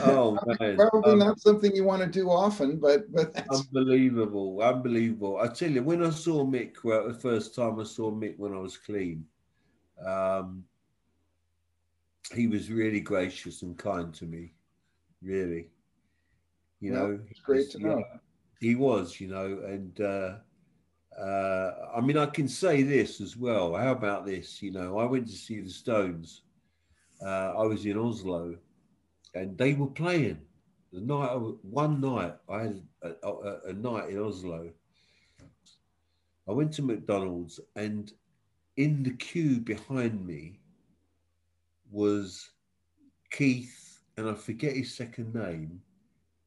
Oh 0.00 0.38
man, 0.58 0.76
probably 0.76 1.12
um, 1.12 1.18
not 1.18 1.40
something 1.40 1.74
you 1.74 1.84
want 1.84 2.02
to 2.02 2.08
do 2.08 2.30
often, 2.30 2.78
but 2.78 3.12
but 3.12 3.34
that's... 3.34 3.60
unbelievable, 3.60 4.60
unbelievable. 4.62 5.38
I 5.38 5.48
tell 5.48 5.70
you, 5.70 5.82
when 5.82 6.04
I 6.04 6.10
saw 6.10 6.44
Mick, 6.44 6.76
well, 6.84 7.08
the 7.08 7.14
first 7.14 7.54
time 7.54 7.78
I 7.78 7.84
saw 7.84 8.10
Mick 8.10 8.38
when 8.38 8.54
I 8.54 8.58
was 8.58 8.76
clean, 8.76 9.24
um, 10.04 10.64
he 12.34 12.46
was 12.46 12.70
really 12.70 13.00
gracious 13.00 13.62
and 13.62 13.76
kind 13.76 14.14
to 14.14 14.24
me, 14.24 14.54
really. 15.22 15.68
You 16.80 16.92
well, 16.92 17.08
know, 17.08 17.20
it's 17.30 17.40
great 17.40 17.70
to 17.72 17.78
know. 17.78 18.04
he 18.60 18.74
was, 18.74 19.20
you 19.20 19.28
know, 19.28 19.60
and 19.64 20.00
uh, 20.00 20.34
uh, 21.20 21.72
I 21.96 22.00
mean, 22.00 22.16
I 22.16 22.26
can 22.26 22.48
say 22.48 22.82
this 22.82 23.20
as 23.20 23.36
well. 23.36 23.74
How 23.74 23.92
about 23.92 24.26
this? 24.26 24.62
You 24.62 24.72
know, 24.72 24.98
I 24.98 25.04
went 25.04 25.26
to 25.28 25.32
see 25.32 25.60
the 25.60 25.70
Stones. 25.70 26.42
Uh, 27.24 27.52
I 27.56 27.62
was 27.62 27.86
in 27.86 27.96
Oslo 27.96 28.56
and 29.34 29.56
they 29.56 29.74
were 29.74 29.86
playing. 29.86 30.40
The 30.92 31.00
night, 31.00 31.34
one 31.62 32.00
night, 32.00 32.34
I 32.48 32.62
had 32.62 32.82
a, 33.02 33.26
a, 33.26 33.58
a 33.68 33.72
night 33.72 34.10
in 34.10 34.18
Oslo. 34.18 34.70
I 36.48 36.52
went 36.52 36.72
to 36.74 36.82
McDonald's, 36.82 37.60
and 37.76 38.12
in 38.76 39.02
the 39.02 39.12
queue 39.12 39.60
behind 39.60 40.26
me 40.26 40.60
was 41.90 42.50
Keith, 43.30 43.81
and 44.16 44.28
I 44.28 44.34
forget 44.34 44.76
his 44.76 44.94
second 44.94 45.34
name, 45.34 45.80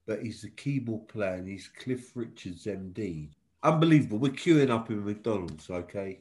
but 0.06 0.22
he's 0.22 0.42
the 0.42 0.50
keyboard 0.50 1.08
player, 1.08 1.36
and 1.36 1.48
he's 1.48 1.68
Cliff 1.68 2.12
Richards, 2.16 2.66
MD. 2.66 3.30
Unbelievable. 3.64 4.20
We're 4.20 4.32
queuing 4.32 4.70
up 4.70 4.90
in 4.90 5.04
McDonald's, 5.04 5.70
okay? 5.70 6.20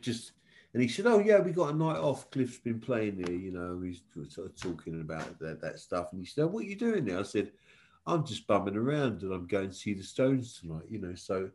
Just 0.00 0.32
and 0.72 0.82
he 0.82 0.88
said, 0.88 1.06
"Oh 1.06 1.20
yeah, 1.20 1.38
we 1.38 1.52
got 1.52 1.72
a 1.72 1.76
night 1.76 1.98
off. 1.98 2.30
Cliff's 2.30 2.58
been 2.58 2.80
playing 2.80 3.24
here, 3.26 3.36
you 3.36 3.52
know. 3.52 3.80
He's 3.80 4.02
sort 4.28 4.48
of 4.48 4.56
talking 4.60 5.00
about 5.00 5.38
that, 5.38 5.60
that 5.60 5.78
stuff." 5.78 6.12
And 6.12 6.20
he 6.20 6.26
said, 6.26 6.46
"What 6.46 6.64
are 6.64 6.68
you 6.68 6.76
doing 6.76 7.04
there?" 7.04 7.20
I 7.20 7.22
said, 7.22 7.52
"I'm 8.06 8.26
just 8.26 8.46
bumming 8.46 8.76
around, 8.76 9.22
and 9.22 9.32
I'm 9.32 9.46
going 9.46 9.70
to 9.70 9.74
see 9.74 9.94
the 9.94 10.02
Stones 10.02 10.60
tonight, 10.60 10.84
you 10.90 11.00
know." 11.00 11.14
So 11.14 11.50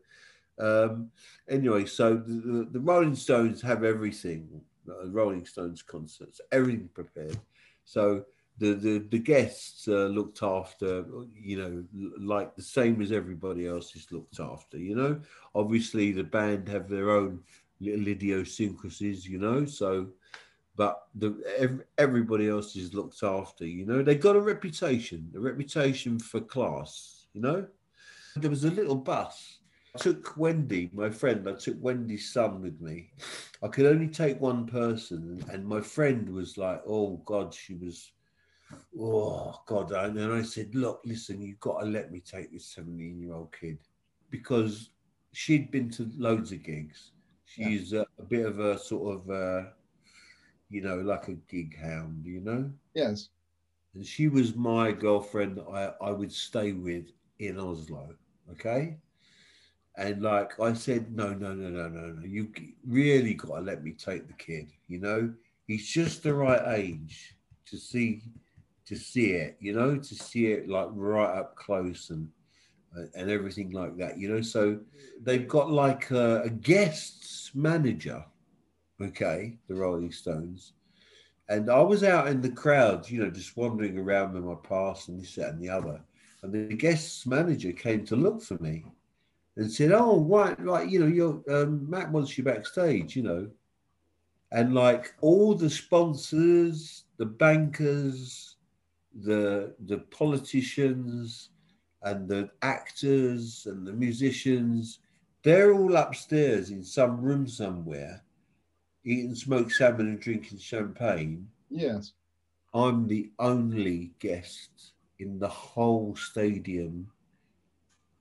um, 0.59 1.11
anyway, 1.49 1.85
so 1.85 2.15
the, 2.15 2.67
the, 2.71 2.79
Rolling 2.79 3.15
Stones 3.15 3.61
have 3.61 3.83
everything. 3.83 4.61
Uh, 4.89 5.07
Rolling 5.07 5.45
Stones 5.45 5.81
concerts, 5.81 6.41
everything 6.51 6.89
prepared. 6.93 7.37
So 7.85 8.25
the 8.59 8.73
the, 8.73 8.99
the 9.09 9.19
guests 9.19 9.87
uh, 9.87 10.07
looked 10.07 10.43
after, 10.43 11.05
you 11.35 11.57
know, 11.57 11.83
like 12.19 12.55
the 12.55 12.61
same 12.61 13.01
as 13.01 13.11
everybody 13.11 13.67
else 13.67 13.95
is 13.95 14.11
looked 14.11 14.39
after. 14.39 14.77
You 14.77 14.95
know, 14.95 15.21
obviously 15.55 16.11
the 16.11 16.23
band 16.23 16.67
have 16.67 16.89
their 16.89 17.09
own 17.11 17.39
little 17.79 18.07
idiosyncrasies, 18.07 19.27
you 19.27 19.39
know. 19.39 19.65
So, 19.65 20.07
but 20.75 21.07
the 21.15 21.41
every, 21.57 21.85
everybody 21.97 22.49
else 22.49 22.75
is 22.75 22.93
looked 22.93 23.23
after, 23.23 23.65
you 23.65 23.85
know. 23.85 24.03
They 24.03 24.15
got 24.15 24.35
a 24.35 24.41
reputation, 24.41 25.31
a 25.35 25.39
reputation 25.39 26.19
for 26.19 26.41
class, 26.41 27.27
you 27.33 27.41
know. 27.41 27.65
There 28.35 28.49
was 28.49 28.65
a 28.65 28.71
little 28.71 28.95
bus. 28.95 29.57
I 29.95 29.97
took 29.97 30.37
Wendy, 30.37 30.91
my 30.93 31.09
friend. 31.09 31.49
I 31.49 31.53
took 31.53 31.75
Wendy's 31.79 32.31
son 32.31 32.61
with 32.61 32.79
me. 32.79 33.11
I 33.63 33.67
could 33.69 33.87
only 33.87 34.07
take 34.07 34.39
one 34.39 34.67
person, 34.67 35.43
and 35.51 35.65
my 35.65 35.81
friend 35.81 36.29
was 36.29 36.57
like, 36.57 36.81
"Oh 36.85 37.17
God," 37.25 37.53
she 37.53 37.73
was 37.73 38.11
oh 38.99 39.61
god 39.65 39.91
and 39.91 40.17
then 40.17 40.31
i 40.31 40.41
said 40.41 40.73
look 40.75 41.01
listen 41.05 41.41
you've 41.41 41.59
got 41.59 41.79
to 41.79 41.85
let 41.85 42.11
me 42.11 42.19
take 42.19 42.51
this 42.51 42.65
17 42.67 43.19
year 43.19 43.33
old 43.33 43.51
kid 43.51 43.77
because 44.29 44.89
she'd 45.31 45.71
been 45.71 45.89
to 45.89 46.09
loads 46.17 46.51
of 46.51 46.61
gigs 46.63 47.11
She's 47.49 47.93
yeah. 47.93 48.03
a, 48.19 48.21
a, 48.21 48.25
bit 48.25 48.45
of 48.45 48.59
a 48.59 48.77
sort 48.77 49.15
of, 49.15 49.29
uh, 49.29 49.69
you 50.69 50.81
know, 50.81 50.97
like 50.97 51.29
a 51.29 51.33
gig 51.33 51.75
hound, 51.79 52.23
you 52.23 52.41
know? 52.41 52.69
Yes. 52.93 53.29
And 53.95 54.05
she 54.05 54.27
was 54.27 54.55
my 54.55 54.91
girlfriend 54.91 55.57
that 55.57 55.65
I, 55.65 56.09
I 56.09 56.11
would 56.11 56.31
stay 56.31 56.73
with 56.73 57.07
in 57.39 57.59
Oslo. 57.59 58.13
Okay. 58.51 58.97
And 59.97 60.21
like 60.21 60.59
I 60.59 60.73
said, 60.73 61.15
no, 61.15 61.33
no, 61.33 61.55
no, 61.55 61.69
no, 61.69 61.89
no, 61.89 62.11
no. 62.11 62.23
You 62.23 62.51
really 62.85 63.33
got 63.33 63.55
to 63.55 63.61
let 63.61 63.83
me 63.83 63.93
take 63.93 64.27
the 64.27 64.33
kid. 64.33 64.71
You 64.87 64.99
know, 64.99 65.33
he's 65.65 65.87
just 65.87 66.21
the 66.21 66.35
right 66.35 66.77
age 66.77 67.35
to 67.65 67.77
see, 67.77 68.21
to 68.89 68.95
see 68.95 69.31
it. 69.31 69.55
You 69.59 69.73
know, 69.73 69.97
to 69.97 70.15
see 70.15 70.47
it 70.47 70.67
like 70.67 70.89
right 70.91 71.37
up 71.37 71.55
close 71.55 72.09
and 72.09 72.27
and 73.13 73.29
everything 73.29 73.71
like 73.71 73.95
that. 73.97 74.17
You 74.17 74.29
know, 74.29 74.41
so 74.41 74.79
they've 75.21 75.47
got 75.47 75.69
like 75.69 76.09
a, 76.11 76.41
a 76.41 76.49
guests 76.49 77.51
manager, 77.53 78.25
okay, 78.99 79.57
the 79.67 79.75
Rolling 79.75 80.11
Stones. 80.11 80.73
And 81.49 81.69
I 81.69 81.81
was 81.81 82.03
out 82.03 82.27
in 82.27 82.41
the 82.41 82.49
crowd, 82.49 83.09
you 83.09 83.23
know, 83.23 83.29
just 83.29 83.55
wandering 83.55 83.97
around 83.97 84.33
with 84.33 84.43
my 84.43 84.55
pass 84.55 85.07
and 85.07 85.21
this, 85.21 85.35
that, 85.35 85.49
and 85.49 85.61
the 85.61 85.69
other. 85.69 86.01
And 86.41 86.51
the 86.51 86.75
guests 86.75 87.27
manager 87.27 87.71
came 87.71 88.05
to 88.05 88.15
look 88.15 88.41
for 88.41 88.57
me 88.59 88.85
and 89.55 89.71
said, 89.71 89.91
"Oh, 89.91 90.21
right, 90.21 90.59
right, 90.59 90.89
you 90.89 90.99
know, 90.99 91.07
your 91.07 91.43
um, 91.49 91.87
Matt 91.87 92.11
wants 92.11 92.37
you 92.37 92.43
backstage, 92.43 93.15
you 93.15 93.21
know." 93.21 93.49
And 94.51 94.73
like 94.73 95.13
all 95.21 95.53
the 95.53 95.69
sponsors, 95.69 97.03
the 97.17 97.25
bankers, 97.25 98.55
the 99.13 99.75
the 99.85 99.99
politicians, 100.11 101.49
and 102.03 102.27
the 102.27 102.49
actors 102.61 103.65
and 103.65 103.85
the 103.85 103.93
musicians 103.93 104.99
They're 105.43 105.73
all 105.73 105.95
upstairs 105.95 106.69
in 106.69 106.83
some 106.83 107.21
room 107.21 107.47
somewhere, 107.47 108.21
eating 109.05 109.35
smoked 109.35 109.71
salmon 109.71 110.07
and 110.07 110.19
drinking 110.19 110.59
champagne. 110.59 111.47
Yes. 111.69 112.11
I'm 112.73 113.07
the 113.07 113.31
only 113.39 114.11
guest 114.19 114.93
in 115.19 115.39
the 115.39 115.47
whole 115.47 116.15
stadium 116.15 117.09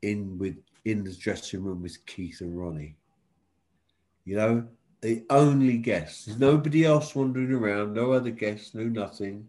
in 0.02 0.38
with 0.38 0.56
in 0.84 1.02
the 1.04 1.12
dressing 1.12 1.62
room 1.62 1.82
with 1.82 2.04
Keith 2.06 2.40
and 2.40 2.56
Ronnie. 2.56 2.96
You 4.24 4.36
know, 4.36 4.68
the 5.00 5.24
only 5.28 5.76
guest. 5.78 6.26
There's 6.26 6.38
nobody 6.38 6.84
else 6.84 7.14
wandering 7.14 7.52
around, 7.52 7.94
no 7.94 8.12
other 8.12 8.30
guests, 8.30 8.74
no 8.74 8.84
nothing. 8.84 9.46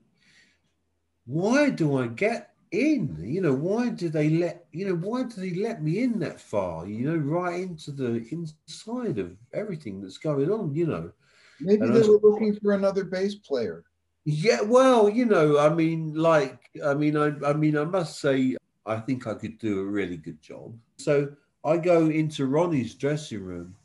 Why 1.29 1.69
do 1.69 1.99
I 1.99 2.07
get 2.07 2.53
in? 2.71 3.15
You 3.21 3.41
know, 3.41 3.53
why 3.53 3.89
do 3.89 4.09
they 4.09 4.31
let 4.31 4.65
you 4.71 4.87
know, 4.87 4.95
why 4.95 5.21
do 5.23 5.35
they 5.39 5.53
let 5.53 5.83
me 5.83 6.01
in 6.01 6.17
that 6.21 6.41
far? 6.41 6.87
You 6.87 7.11
know, 7.11 7.17
right 7.17 7.59
into 7.61 7.91
the 7.91 8.25
inside 8.31 9.19
of 9.19 9.37
everything 9.53 10.01
that's 10.01 10.17
going 10.17 10.49
on, 10.49 10.73
you 10.73 10.87
know. 10.87 11.11
Maybe 11.61 11.83
and 11.83 11.95
they 11.95 12.01
were 12.01 12.19
looking 12.23 12.55
for 12.55 12.73
another 12.73 13.03
bass 13.03 13.35
player. 13.35 13.83
Yeah, 14.25 14.61
well, 14.61 15.07
you 15.07 15.25
know, 15.25 15.59
I 15.59 15.69
mean, 15.69 16.15
like, 16.15 16.67
I 16.83 16.95
mean, 16.95 17.15
I, 17.15 17.31
I 17.45 17.53
mean, 17.53 17.77
I 17.77 17.83
must 17.83 18.19
say, 18.19 18.57
I 18.87 18.97
think 18.97 19.27
I 19.27 19.35
could 19.35 19.59
do 19.59 19.81
a 19.81 19.85
really 19.85 20.17
good 20.17 20.41
job. 20.41 20.75
So 20.97 21.29
I 21.63 21.77
go 21.77 22.07
into 22.07 22.47
Ronnie's 22.47 22.95
dressing 22.95 23.43
room, 23.43 23.75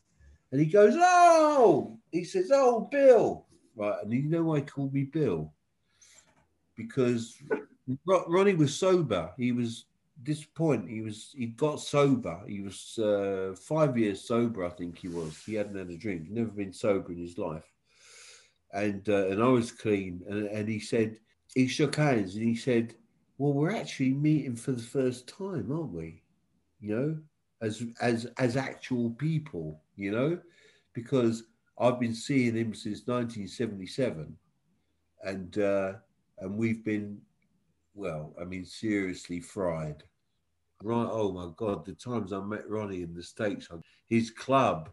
and 0.51 0.63
he 0.63 0.67
goes, 0.67 0.95
"Oh," 0.97 1.99
he 2.11 2.25
says, 2.25 2.51
"Oh, 2.55 2.89
Bill," 2.91 3.45
right? 3.77 4.03
And 4.03 4.15
you 4.15 4.23
know 4.23 4.45
why 4.45 4.61
he 4.61 4.65
called 4.65 4.95
me 4.95 5.05
Bill? 5.05 5.53
Because 6.77 7.37
Ronnie 8.07 8.55
was 8.55 8.75
sober. 8.75 9.33
He 9.37 9.53
was 9.53 9.87
this 10.23 10.45
point. 10.45 10.89
He 10.89 11.03
was 11.03 11.35
he 11.37 11.47
got 11.47 11.81
sober. 11.81 12.41
He 12.47 12.61
was 12.61 12.99
uh, 12.99 13.55
five 13.57 13.97
years 13.97 14.27
sober, 14.27 14.65
I 14.65 14.71
think 14.71 14.99
he 14.99 15.09
was. 15.09 15.43
He 15.45 15.55
hadn't 15.55 15.77
had 15.77 15.91
a 15.91 15.97
drink. 15.97 16.31
Never 16.31 16.51
been 16.51 16.73
sober 16.73 17.13
in 17.13 17.19
his 17.19 17.39
life 17.39 17.75
and 18.75 19.09
uh, 19.09 19.29
and 19.29 19.43
I 19.43 19.49
was 19.49 19.73
clean. 19.73 20.23
And, 20.29 20.47
and 20.49 20.69
he 20.69 20.79
said 20.79 21.19
he 21.55 21.67
shook 21.67 21.97
hands 21.97 22.35
and 22.35 22.45
he 22.45 22.57
said, 22.57 22.95
"Well, 23.39 23.55
we're 23.55 23.75
actually 23.75 24.13
meeting 24.13 24.57
for 24.57 24.73
the 24.73 24.83
first 24.83 25.29
time, 25.29 25.73
aren't 25.73 25.93
we? 25.93 26.23
You 26.81 26.97
know, 26.97 27.19
as 27.63 27.85
as 28.01 28.27
as 28.39 28.57
actual 28.57 29.11
people, 29.11 29.81
you 29.97 30.11
know, 30.11 30.39
because 30.93 31.45
I've 31.79 32.01
been 32.01 32.15
seeing 32.15 32.57
him 32.57 32.75
since 32.75 33.07
1977, 33.07 34.37
and 35.23 35.59
uh, 35.59 35.93
and 36.39 36.57
we've 36.57 36.85
been, 36.85 37.21
well, 37.95 38.35
I 38.41 38.45
mean, 38.45 38.65
seriously 38.65 39.41
fried." 39.41 40.03
Right, 40.83 41.09
oh 41.11 41.33
my 41.33 41.51
God, 41.57 41.87
the 41.87 41.95
times 41.95 42.33
I 42.33 42.41
met 42.41 42.69
Ronnie 42.69 43.03
in 43.03 43.15
the 43.15 43.23
States, 43.23 43.69
his 44.09 44.31
club 44.31 44.91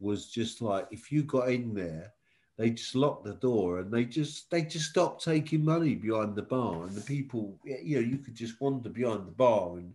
was 0.00 0.30
just 0.30 0.62
like 0.62 0.86
if 0.90 1.10
you 1.12 1.22
got 1.22 1.50
in 1.50 1.74
there 1.74 2.12
they 2.58 2.70
just 2.70 2.96
locked 2.96 3.24
the 3.24 3.34
door 3.34 3.78
and 3.78 3.90
they 3.90 4.04
just 4.04 4.50
they 4.50 4.62
just 4.62 4.90
stopped 4.90 5.24
taking 5.24 5.64
money 5.64 5.94
behind 5.94 6.34
the 6.34 6.42
bar. 6.42 6.82
And 6.82 6.92
the 6.92 7.00
people 7.00 7.56
you 7.64 7.94
know 7.96 8.06
you 8.06 8.18
could 8.18 8.34
just 8.34 8.60
wander 8.60 8.90
behind 8.90 9.26
the 9.26 9.32
bar 9.32 9.78
and 9.78 9.94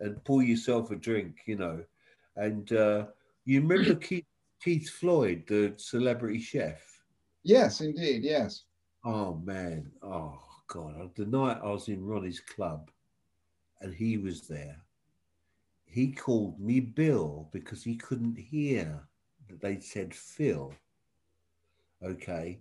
and 0.00 0.24
pour 0.24 0.42
yourself 0.42 0.90
a 0.90 0.96
drink 0.96 1.42
you 1.44 1.56
know. 1.56 1.84
And 2.36 2.72
uh, 2.72 3.06
you 3.44 3.60
remember 3.60 3.94
Keith, 4.00 4.24
Keith 4.64 4.88
Floyd 4.88 5.44
the 5.46 5.74
celebrity 5.76 6.40
chef? 6.40 6.80
Yes 7.42 7.82
indeed 7.82 8.24
yes 8.24 8.64
oh 9.04 9.40
man 9.44 9.90
oh 10.02 10.38
god 10.66 11.10
the 11.14 11.26
night 11.26 11.58
I 11.62 11.70
was 11.70 11.88
in 11.88 12.04
Ronnie's 12.04 12.40
club 12.40 12.90
and 13.80 13.94
he 13.94 14.18
was 14.18 14.42
there 14.42 14.76
he 15.86 16.12
called 16.12 16.60
me 16.60 16.80
Bill 16.80 17.48
because 17.52 17.82
he 17.82 17.96
couldn't 17.96 18.38
hear 18.38 19.02
that 19.48 19.60
they'd 19.60 19.82
said 19.82 20.14
Phil 20.14 20.72
Okay. 22.02 22.60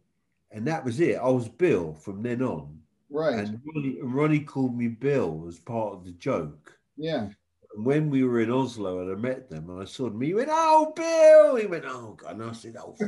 And 0.52 0.68
that 0.68 0.84
was 0.84 1.00
it. 1.00 1.18
I 1.18 1.30
was 1.30 1.48
Bill 1.48 1.94
from 1.94 2.22
then 2.24 2.42
on. 2.42 2.80
Right. 3.10 3.40
And 3.40 3.62
Ronnie, 3.66 3.98
Ronnie 4.02 4.40
called 4.40 4.78
me 4.78 4.88
Bill 4.88 5.46
as 5.48 5.60
part 5.60 5.94
of 5.94 6.06
the 6.06 6.12
joke. 6.14 6.78
Yeah. 6.98 7.30
And 7.76 7.86
when 7.86 8.10
we 8.10 8.24
were 8.24 8.42
in 8.42 8.52
Oslo 8.52 9.00
and 9.00 9.12
I 9.12 9.16
met 9.16 9.50
them 9.50 9.70
and 9.70 9.82
I 9.82 9.86
saw 9.86 10.10
them, 10.10 10.22
he 10.22 10.34
went, 10.34 10.50
Oh, 10.52 10.94
Bill. 10.96 11.56
He 11.56 11.68
went, 11.68 11.86
Oh, 11.88 12.18
God. 12.20 12.34
And 12.34 12.44
I 12.44 12.54
said, 12.54 12.76
Oh. 12.78 12.96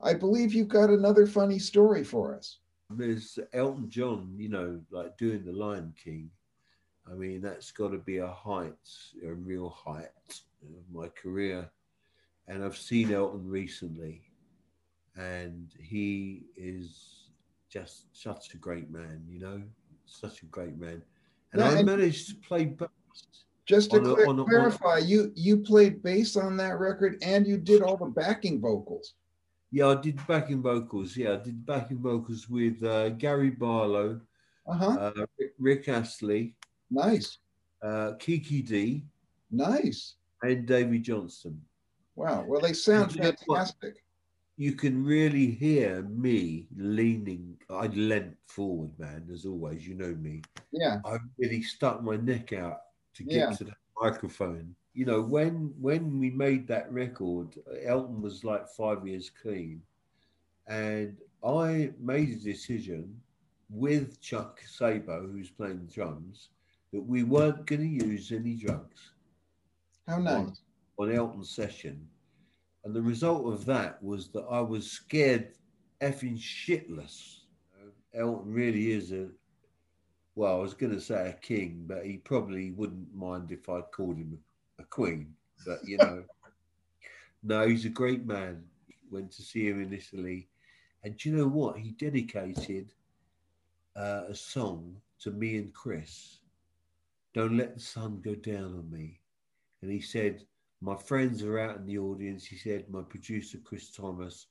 I 0.00 0.14
believe 0.14 0.54
you've 0.54 0.68
got 0.68 0.90
another 0.90 1.26
funny 1.26 1.58
story 1.58 2.04
for 2.04 2.36
us. 2.36 2.58
There's 2.90 3.38
Elton 3.52 3.88
John, 3.88 4.34
you 4.36 4.48
know, 4.48 4.80
like 4.90 5.16
doing 5.16 5.44
The 5.44 5.52
Lion 5.52 5.92
King. 6.02 6.30
I 7.10 7.14
mean, 7.14 7.40
that's 7.40 7.72
got 7.72 7.92
to 7.92 7.98
be 7.98 8.18
a 8.18 8.26
height, 8.26 8.74
a 9.24 9.32
real 9.32 9.70
height 9.70 10.10
of 10.62 10.84
my 10.92 11.08
career. 11.08 11.70
And 12.48 12.64
I've 12.64 12.76
seen 12.76 13.12
Elton 13.12 13.48
recently 13.48 14.22
and 15.16 15.72
he 15.80 16.42
is 16.56 17.30
just 17.70 18.04
such 18.12 18.54
a 18.54 18.56
great 18.56 18.90
man, 18.90 19.22
you 19.28 19.40
know, 19.40 19.62
such 20.04 20.42
a 20.42 20.46
great 20.46 20.78
man. 20.78 21.02
And 21.52 21.62
yeah, 21.62 21.70
I 21.70 21.78
and 21.78 21.86
managed 21.86 22.28
to 22.28 22.34
play 22.36 22.66
bass. 22.66 22.88
Just 23.64 23.90
to 23.90 23.96
a, 23.96 24.28
on 24.28 24.38
a, 24.38 24.44
clarify, 24.44 24.98
on 24.98 25.02
a, 25.02 25.06
you 25.06 25.32
you 25.34 25.56
played 25.58 26.02
bass 26.02 26.36
on 26.36 26.56
that 26.58 26.78
record, 26.78 27.18
and 27.22 27.46
you 27.46 27.56
did 27.56 27.82
all 27.82 27.96
the 27.96 28.06
backing 28.06 28.60
vocals. 28.60 29.14
Yeah, 29.70 29.88
I 29.88 29.94
did 29.96 30.24
backing 30.26 30.62
vocals. 30.62 31.16
Yeah, 31.16 31.32
I 31.32 31.36
did 31.36 31.64
backing 31.66 31.98
vocals 31.98 32.48
with 32.48 32.82
uh, 32.82 33.10
Gary 33.10 33.50
Barlow, 33.50 34.20
uh-huh. 34.66 35.12
uh, 35.16 35.26
Rick 35.58 35.88
Astley, 35.88 36.54
nice, 36.90 37.38
uh, 37.82 38.12
Kiki 38.18 38.62
Dee, 38.62 39.04
nice, 39.50 40.14
and 40.42 40.66
Davey 40.66 40.98
Johnstone. 40.98 41.60
Wow, 42.14 42.44
well, 42.46 42.60
they 42.60 42.72
sound 42.72 43.12
fantastic 43.12 44.02
you 44.56 44.72
can 44.72 45.04
really 45.04 45.50
hear 45.50 46.02
me 46.02 46.66
leaning. 46.76 47.56
I 47.70 47.88
leant 47.88 48.36
forward, 48.46 48.90
man, 48.98 49.28
as 49.32 49.44
always. 49.44 49.86
You 49.86 49.94
know 49.94 50.14
me. 50.14 50.42
Yeah. 50.72 51.00
I 51.04 51.18
really 51.38 51.62
stuck 51.62 52.02
my 52.02 52.16
neck 52.16 52.52
out 52.52 52.78
to 53.14 53.24
get 53.24 53.36
yeah. 53.36 53.50
to 53.50 53.64
the 53.64 53.74
microphone. 54.00 54.74
You 54.96 55.04
know, 55.04 55.20
when 55.20 55.74
when 55.78 56.18
we 56.18 56.30
made 56.30 56.66
that 56.68 56.90
record, 56.90 57.48
Elton 57.84 58.20
was 58.22 58.42
like 58.44 58.66
five 58.66 59.06
years 59.06 59.30
clean, 59.30 59.82
and 60.66 61.16
I 61.44 61.92
made 62.00 62.30
a 62.30 62.36
decision 62.36 63.20
with 63.70 64.20
Chuck 64.20 64.60
Sabo, 64.66 65.28
who's 65.28 65.50
playing 65.50 65.88
drums, 65.92 66.48
that 66.92 67.02
we 67.02 67.22
weren't 67.22 67.66
going 67.66 67.82
to 67.82 68.06
use 68.06 68.32
any 68.32 68.54
drugs. 68.54 69.12
How 70.08 70.18
nice. 70.18 70.62
On, 70.98 71.10
on 71.10 71.14
Elton's 71.14 71.50
session 71.50 72.08
and 72.86 72.94
the 72.94 73.02
result 73.02 73.52
of 73.52 73.64
that 73.64 74.00
was 74.00 74.28
that 74.28 74.44
I 74.48 74.60
was 74.60 74.88
scared 74.88 75.54
effing 76.00 76.38
shitless. 76.38 77.40
Elton 78.14 78.52
really 78.52 78.92
is 78.92 79.10
a, 79.10 79.26
well, 80.36 80.60
I 80.60 80.62
was 80.62 80.72
going 80.72 80.92
to 80.92 81.00
say 81.00 81.30
a 81.30 81.32
king, 81.32 81.82
but 81.88 82.06
he 82.06 82.18
probably 82.18 82.70
wouldn't 82.70 83.12
mind 83.12 83.50
if 83.50 83.68
I 83.68 83.80
called 83.80 84.18
him 84.18 84.38
a 84.78 84.84
queen. 84.84 85.34
But, 85.64 85.86
you 85.86 85.98
know, 85.98 86.24
no, 87.42 87.66
he's 87.66 87.84
a 87.84 87.90
great 87.90 88.26
man. 88.26 88.64
Went 89.10 89.32
to 89.32 89.42
see 89.42 89.68
him 89.68 89.82
in 89.82 89.92
Italy. 89.92 90.48
And 91.04 91.16
do 91.16 91.28
you 91.28 91.36
know 91.36 91.48
what? 91.48 91.78
He 91.78 91.92
dedicated 91.92 92.92
uh, 93.94 94.22
a 94.28 94.34
song 94.34 94.96
to 95.20 95.30
me 95.30 95.56
and 95.56 95.72
Chris. 95.72 96.38
Don't 97.34 97.56
let 97.56 97.74
the 97.74 97.80
sun 97.80 98.20
go 98.24 98.34
down 98.34 98.64
on 98.64 98.90
me. 98.90 99.20
And 99.82 99.90
he 99.90 100.00
said, 100.00 100.44
my 100.80 100.96
friends 100.96 101.42
are 101.42 101.58
out 101.58 101.76
in 101.76 101.86
the 101.86 101.98
audience. 101.98 102.44
He 102.44 102.56
said, 102.56 102.90
my 102.90 103.02
producer, 103.02 103.58
Chris 103.64 103.90
Thomas, 103.90 104.46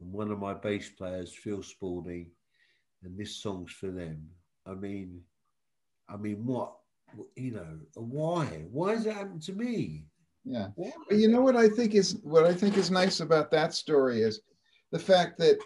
and 0.00 0.12
one 0.12 0.30
of 0.30 0.38
my 0.38 0.54
bass 0.54 0.90
players, 0.90 1.32
Phil 1.32 1.62
Spalding, 1.62 2.30
and 3.02 3.18
this 3.18 3.36
song's 3.36 3.72
for 3.72 3.90
them. 3.90 4.28
I 4.66 4.74
mean, 4.74 5.20
I 6.08 6.16
mean, 6.16 6.44
what, 6.44 6.74
you 7.36 7.52
know, 7.52 7.78
why? 7.94 8.46
Why 8.70 8.92
has 8.92 9.06
it 9.06 9.14
happened 9.14 9.42
to 9.42 9.52
me? 9.52 10.04
Yeah. 10.44 10.68
But 10.76 11.18
you 11.18 11.28
know 11.28 11.40
what 11.40 11.56
I 11.56 11.68
think 11.68 11.94
is 11.94 12.18
what 12.22 12.44
I 12.44 12.52
think 12.52 12.76
is 12.76 12.90
nice 12.90 13.20
about 13.20 13.50
that 13.52 13.72
story 13.72 14.20
is 14.20 14.40
the 14.92 14.98
fact 14.98 15.38
that 15.38 15.58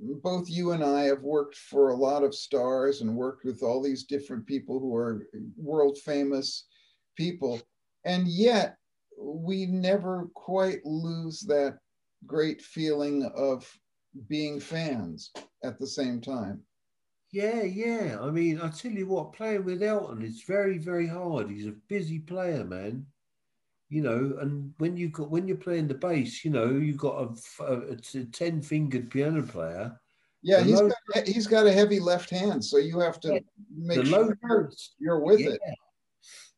both 0.00 0.48
you 0.48 0.72
and 0.72 0.82
I 0.82 1.02
have 1.02 1.22
worked 1.22 1.56
for 1.56 1.90
a 1.90 1.96
lot 1.96 2.22
of 2.22 2.34
stars 2.34 3.00
and 3.00 3.14
worked 3.14 3.44
with 3.44 3.62
all 3.62 3.82
these 3.82 4.04
different 4.04 4.46
people 4.46 4.78
who 4.78 4.94
are 4.94 5.26
world 5.56 5.98
famous 5.98 6.66
people. 7.16 7.60
And 8.04 8.26
yet 8.28 8.76
we 9.18 9.66
never 9.66 10.28
quite 10.34 10.84
lose 10.84 11.40
that 11.42 11.78
great 12.26 12.62
feeling 12.62 13.30
of 13.36 13.70
being 14.28 14.60
fans 14.60 15.30
at 15.64 15.78
the 15.78 15.86
same 15.86 16.20
time. 16.20 16.62
Yeah, 17.32 17.62
yeah. 17.62 18.18
I 18.20 18.30
mean, 18.30 18.60
I 18.60 18.68
tell 18.68 18.90
you 18.90 19.06
what, 19.06 19.32
playing 19.32 19.64
with 19.64 19.82
Elton 19.82 20.22
is 20.22 20.42
very, 20.42 20.78
very 20.78 21.06
hard. 21.06 21.50
He's 21.50 21.66
a 21.66 21.74
busy 21.88 22.18
player, 22.18 22.64
man. 22.64 23.06
You 23.88 24.02
know, 24.02 24.38
and 24.40 24.72
when 24.78 24.96
you 24.96 25.08
got 25.08 25.30
when 25.30 25.48
you're 25.48 25.56
playing 25.56 25.88
the 25.88 25.94
bass, 25.94 26.44
you 26.44 26.50
know, 26.52 26.70
you've 26.70 26.96
got 26.96 27.36
a, 27.60 27.64
a, 27.64 27.80
a 27.92 28.24
ten 28.26 28.62
fingered 28.62 29.10
piano 29.10 29.42
player. 29.42 30.00
Yeah, 30.42 30.62
he's 30.62 30.80
got, 30.80 31.26
he's 31.26 31.46
got 31.46 31.66
a 31.66 31.72
heavy 31.72 31.98
left 32.00 32.30
hand, 32.30 32.64
so 32.64 32.78
you 32.78 33.00
have 33.00 33.20
to 33.20 33.34
yeah, 33.34 33.40
make 33.76 34.06
sure 34.06 34.70
you're 34.98 35.20
with 35.20 35.40
yeah. 35.40 35.50
it 35.50 35.60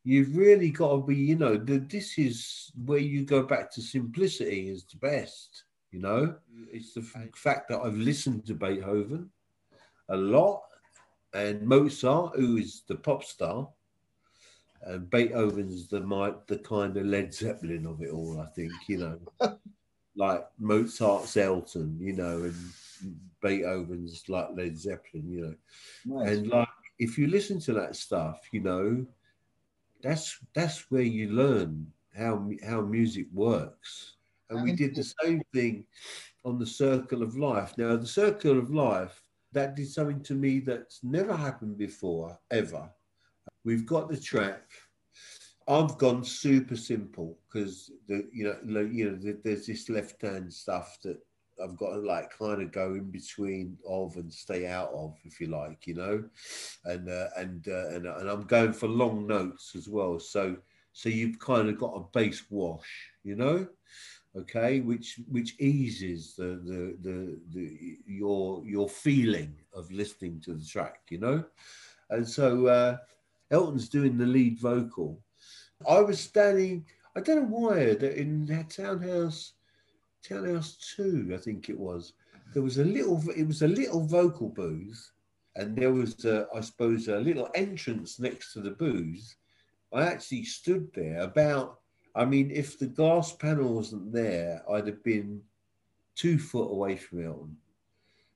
you've 0.04 0.36
really 0.36 0.70
got 0.70 0.96
to 0.96 1.02
be, 1.02 1.16
you 1.16 1.36
know, 1.36 1.56
the, 1.56 1.78
this 1.78 2.18
is 2.18 2.72
where 2.84 2.98
you 2.98 3.24
go 3.24 3.42
back 3.42 3.72
to 3.72 3.80
simplicity 3.80 4.68
is 4.68 4.84
the 4.84 4.96
best, 4.98 5.64
you 5.90 6.00
know. 6.00 6.34
Mm, 6.52 6.66
it's 6.72 6.94
the 6.94 7.00
f- 7.00 7.34
fact 7.34 7.68
that 7.68 7.80
I've 7.80 7.96
listened 7.96 8.46
to 8.46 8.54
Beethoven 8.54 9.30
a 10.08 10.16
lot 10.16 10.62
and 11.34 11.62
Mozart, 11.62 12.36
who 12.36 12.56
is 12.56 12.82
the 12.86 12.96
pop 12.96 13.24
star, 13.24 13.68
and 14.82 15.08
Beethoven's 15.08 15.88
the 15.88 16.00
my, 16.00 16.34
the 16.46 16.58
kind 16.58 16.96
of 16.96 17.06
Led 17.06 17.32
Zeppelin 17.32 17.86
of 17.86 18.02
it 18.02 18.10
all, 18.10 18.40
I 18.40 18.46
think, 18.46 18.72
you 18.88 18.98
know. 18.98 19.58
like 20.16 20.46
Mozart's 20.58 21.36
Elton, 21.36 21.96
you 22.00 22.12
know, 22.12 22.42
and 22.42 22.54
Beethoven's 23.40 24.28
like 24.28 24.48
Led 24.54 24.76
Zeppelin, 24.76 25.30
you 25.30 25.40
know. 25.40 26.18
Nice. 26.18 26.36
And 26.36 26.48
like 26.48 26.68
if 26.98 27.16
you 27.16 27.28
listen 27.28 27.60
to 27.60 27.72
that 27.74 27.96
stuff, 27.96 28.40
you 28.52 28.60
know, 28.60 29.06
that's 30.02 30.38
that's 30.52 30.90
where 30.90 31.02
you 31.02 31.30
learn 31.30 31.86
how 32.16 32.50
how 32.66 32.82
music 32.82 33.26
works. 33.32 34.16
And 34.50 34.62
we 34.62 34.72
did 34.72 34.94
the 34.94 35.04
same 35.22 35.40
thing 35.54 35.86
on 36.44 36.58
the 36.58 36.66
Circle 36.66 37.22
of 37.22 37.38
Life. 37.38 37.72
Now, 37.78 37.96
the 37.96 38.06
Circle 38.06 38.58
of 38.58 38.70
Life 38.70 39.22
that 39.52 39.76
did 39.76 39.88
something 39.88 40.22
to 40.22 40.34
me 40.34 40.60
that's 40.60 41.00
never 41.02 41.36
happened 41.36 41.78
before 41.78 42.38
ever. 42.50 42.90
We've 43.64 43.86
got 43.86 44.08
the 44.08 44.16
track. 44.16 44.62
I've 45.68 45.96
gone 45.98 46.24
super 46.24 46.76
simple 46.76 47.38
because 47.46 47.90
the 48.08 48.28
you 48.32 48.44
know 48.44 48.80
you 48.80 49.10
know 49.10 49.16
the, 49.16 49.38
there's 49.44 49.66
this 49.66 49.88
left 49.88 50.22
hand 50.22 50.52
stuff 50.52 50.98
that 51.04 51.18
I've 51.62 51.76
got 51.76 51.90
to 51.90 51.98
like 51.98 52.36
kind 52.36 52.62
of 52.62 52.72
go 52.72 52.94
in 52.94 53.10
between 53.10 53.78
of 53.88 54.16
and 54.16 54.32
stay 54.32 54.66
out 54.66 54.90
of, 54.92 55.16
if 55.24 55.40
you 55.40 55.48
like, 55.48 55.86
you 55.86 55.94
know, 55.94 56.24
and 56.84 57.08
uh, 57.08 57.28
and 57.36 57.66
uh, 57.68 57.88
and 57.88 58.06
and 58.06 58.28
I'm 58.28 58.42
going 58.44 58.72
for 58.72 58.88
long 58.88 59.26
notes 59.26 59.74
as 59.76 59.88
well. 59.88 60.18
So 60.18 60.56
so 60.92 61.08
you've 61.08 61.38
kind 61.38 61.68
of 61.68 61.78
got 61.78 61.96
a 61.96 62.04
bass 62.12 62.42
wash, 62.50 63.10
you 63.22 63.36
know, 63.36 63.66
okay, 64.36 64.80
which 64.80 65.20
which 65.28 65.54
eases 65.60 66.34
the 66.34 66.60
the 66.64 66.96
the, 67.02 67.38
the 67.52 67.98
your 68.06 68.62
your 68.64 68.88
feeling 68.88 69.54
of 69.74 69.90
listening 69.90 70.40
to 70.40 70.54
the 70.54 70.64
track, 70.64 71.00
you 71.10 71.18
know, 71.18 71.44
and 72.10 72.28
so 72.28 72.66
uh, 72.66 72.96
Elton's 73.50 73.88
doing 73.88 74.16
the 74.16 74.26
lead 74.26 74.58
vocal. 74.58 75.20
I 75.88 76.00
was 76.00 76.20
standing. 76.20 76.86
I 77.16 77.20
don't 77.20 77.50
know 77.50 77.58
why 77.58 77.94
that 77.94 78.18
in 78.18 78.46
that 78.46 78.70
townhouse, 78.70 79.52
townhouse 80.26 80.94
two, 80.96 81.32
I 81.34 81.36
think 81.36 81.68
it 81.68 81.78
was. 81.78 82.14
There 82.54 82.62
was 82.62 82.78
a 82.78 82.84
little. 82.84 83.22
It 83.36 83.46
was 83.46 83.62
a 83.62 83.68
little 83.68 84.04
vocal 84.06 84.48
booth, 84.48 85.12
and 85.56 85.76
there 85.76 85.92
was, 85.92 86.24
a, 86.24 86.46
I 86.54 86.60
suppose, 86.60 87.08
a 87.08 87.18
little 87.18 87.48
entrance 87.54 88.18
next 88.18 88.52
to 88.52 88.60
the 88.60 88.70
booth. 88.70 89.36
I 89.92 90.04
actually 90.04 90.44
stood 90.44 90.88
there 90.94 91.20
about. 91.20 91.81
I 92.14 92.24
mean, 92.24 92.50
if 92.50 92.78
the 92.78 92.86
glass 92.86 93.32
panel 93.32 93.74
wasn't 93.74 94.12
there, 94.12 94.62
I'd 94.70 94.86
have 94.86 95.02
been 95.02 95.40
two 96.14 96.38
foot 96.38 96.70
away 96.70 96.96
from 96.96 97.24
Elton. 97.24 97.56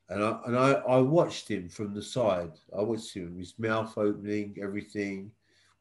And 0.09 0.23
I 0.23 0.39
and 0.47 0.57
I, 0.57 0.73
I 0.73 0.99
watched 0.99 1.49
him 1.49 1.69
from 1.69 1.93
the 1.93 2.03
side. 2.03 2.53
I 2.77 2.81
watched 2.81 3.12
him, 3.12 3.39
his 3.39 3.59
mouth 3.59 3.99
opening, 3.99 4.57
everything, 4.62 5.33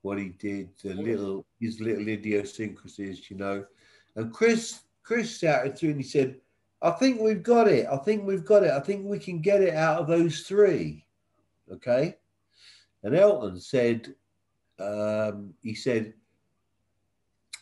what 0.01 0.17
he 0.17 0.29
did, 0.29 0.69
the 0.83 0.95
little 0.95 1.45
his 1.59 1.79
little 1.79 2.07
idiosyncrasies, 2.07 3.29
you 3.29 3.37
know. 3.37 3.65
And 4.15 4.33
Chris 4.33 4.81
Chris 5.03 5.37
shouted 5.37 5.77
through 5.77 5.91
and 5.91 6.01
he 6.01 6.03
said, 6.03 6.37
I 6.81 6.91
think 6.91 7.21
we've 7.21 7.43
got 7.43 7.67
it. 7.67 7.87
I 7.91 7.97
think 7.97 8.25
we've 8.25 8.45
got 8.45 8.63
it. 8.63 8.71
I 8.71 8.79
think 8.79 9.05
we 9.05 9.19
can 9.19 9.39
get 9.39 9.61
it 9.61 9.73
out 9.73 10.01
of 10.01 10.07
those 10.07 10.41
three. 10.41 11.05
Okay. 11.71 12.17
And 13.03 13.15
Elton 13.15 13.59
said, 13.59 14.15
um, 14.79 15.53
he 15.61 15.75
said, 15.75 16.13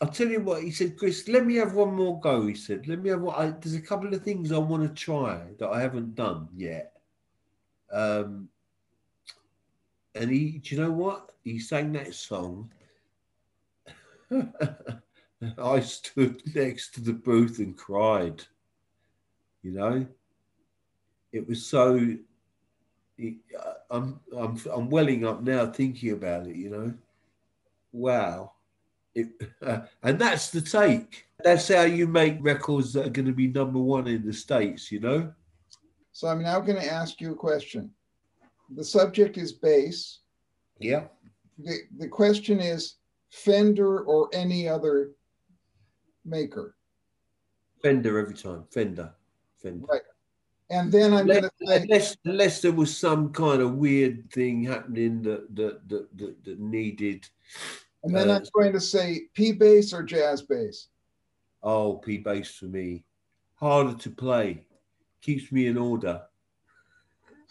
I'll 0.04 0.10
tell 0.10 0.28
you 0.28 0.40
what, 0.42 0.62
he 0.62 0.70
said, 0.70 0.98
Chris, 0.98 1.28
let 1.28 1.46
me 1.46 1.54
have 1.54 1.72
one 1.72 1.94
more 1.94 2.20
go. 2.20 2.46
He 2.46 2.54
said, 2.54 2.86
let 2.86 3.00
me 3.02 3.08
have 3.08 3.22
what 3.22 3.38
I, 3.38 3.48
there's 3.52 3.74
a 3.74 3.80
couple 3.80 4.12
of 4.12 4.22
things 4.22 4.52
I 4.52 4.58
want 4.58 4.82
to 4.82 4.90
try 5.02 5.40
that 5.58 5.70
I 5.70 5.80
haven't 5.80 6.14
done 6.14 6.46
yet. 6.54 6.92
Um, 7.90 8.50
and 10.14 10.30
he, 10.30 10.58
do 10.58 10.74
you 10.74 10.82
know 10.82 10.92
what? 10.92 11.30
He 11.42 11.58
sang 11.58 11.92
that 11.92 12.14
song. 12.14 12.70
I 15.58 15.80
stood 15.80 16.42
next 16.54 16.92
to 16.96 17.00
the 17.00 17.14
booth 17.14 17.58
and 17.58 17.74
cried. 17.74 18.42
You 19.62 19.72
know, 19.72 20.06
it 21.32 21.48
was 21.48 21.64
so. 21.64 21.96
it- 23.16 23.36
I'm 23.90 24.20
I'm 24.36 24.60
I'm 24.70 24.90
welling 24.90 25.24
up 25.24 25.42
now 25.42 25.66
thinking 25.66 26.10
about 26.12 26.46
it. 26.48 26.56
You 26.56 26.70
know, 26.70 26.94
wow. 27.92 28.53
It, 29.14 29.28
uh, 29.62 29.80
and 30.02 30.18
that's 30.18 30.50
the 30.50 30.60
take. 30.60 31.26
That's 31.42 31.68
how 31.68 31.82
you 31.82 32.08
make 32.08 32.38
records 32.40 32.92
that 32.94 33.06
are 33.06 33.10
going 33.10 33.26
to 33.26 33.32
be 33.32 33.48
number 33.48 33.78
one 33.78 34.06
in 34.08 34.26
the 34.26 34.32
states. 34.32 34.90
You 34.90 35.00
know. 35.00 35.32
So 36.12 36.28
I'm 36.28 36.42
now 36.42 36.60
going 36.60 36.80
to 36.80 36.92
ask 36.92 37.20
you 37.20 37.32
a 37.32 37.36
question. 37.36 37.90
The 38.76 38.84
subject 38.84 39.36
is 39.36 39.52
bass. 39.52 40.20
Yeah. 40.78 41.04
The, 41.58 41.78
the 41.98 42.08
question 42.08 42.60
is 42.60 42.96
Fender 43.30 44.00
or 44.00 44.28
any 44.32 44.68
other 44.68 45.10
maker. 46.24 46.76
Fender 47.82 48.18
every 48.18 48.34
time. 48.34 48.64
Fender. 48.70 49.12
Fender. 49.60 49.86
Right. 49.86 50.02
And 50.70 50.90
then 50.90 51.12
I'm 51.12 51.26
going 51.26 51.44
Unless, 51.44 51.50
to 51.58 51.66
say, 51.66 51.82
unless, 51.82 52.16
unless 52.24 52.62
there 52.62 52.72
was 52.72 52.96
some 52.96 53.32
kind 53.32 53.60
of 53.60 53.74
weird 53.74 54.30
thing 54.32 54.64
happening 54.64 55.20
that 55.22 55.54
that 55.54 55.88
that, 55.88 56.16
that, 56.16 56.44
that 56.44 56.58
needed 56.58 57.28
and 58.04 58.14
then 58.14 58.30
uh, 58.30 58.36
I'm 58.36 58.44
going 58.54 58.72
to 58.72 58.80
say 58.80 59.22
P 59.34 59.52
bass 59.52 59.92
or 59.92 60.02
jazz 60.02 60.42
bass. 60.42 60.88
oh 61.62 61.94
P 61.94 62.18
bass 62.18 62.54
for 62.54 62.66
me 62.66 63.04
harder 63.54 63.94
to 63.94 64.10
play 64.10 64.66
keeps 65.22 65.50
me 65.50 65.66
in 65.66 65.76
order 65.78 66.22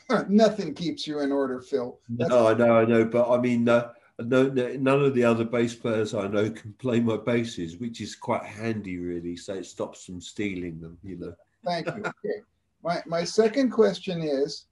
Nothing 0.30 0.74
keeps 0.76 1.08
you 1.08 1.22
in 1.22 1.32
order, 1.32 1.62
Phil. 1.62 1.98
That's- 2.10 2.30
no 2.30 2.48
I 2.48 2.54
know 2.54 2.78
I 2.78 2.86
know 2.86 3.06
but 3.06 3.30
I 3.32 3.39
mean 3.39 3.68
uh, 3.68 3.89
no, 4.20 4.48
no, 4.48 4.74
none 4.74 5.02
of 5.04 5.16
the 5.16 5.24
other 5.24 5.44
bass 5.46 5.74
players 5.74 6.13
I 6.13 6.28
know 6.28 6.50
can 6.52 6.74
play 6.74 7.00
my 7.00 7.18
basses 7.18 7.78
which 7.78 8.00
is 8.02 8.16
quite 8.16 8.44
handy 8.44 8.98
really 8.98 9.36
so 9.36 9.56
it 9.56 9.66
stops 9.66 10.06
them 10.06 10.22
stealing 10.22 10.80
them 10.80 10.98
you 11.04 11.18
know 11.18 11.34
Thank 11.66 11.88
you. 11.88 11.94
Okay. 12.06 12.42
My, 12.84 13.02
my 13.06 13.24
second 13.24 13.72
question 13.72 14.22
is 14.22 14.66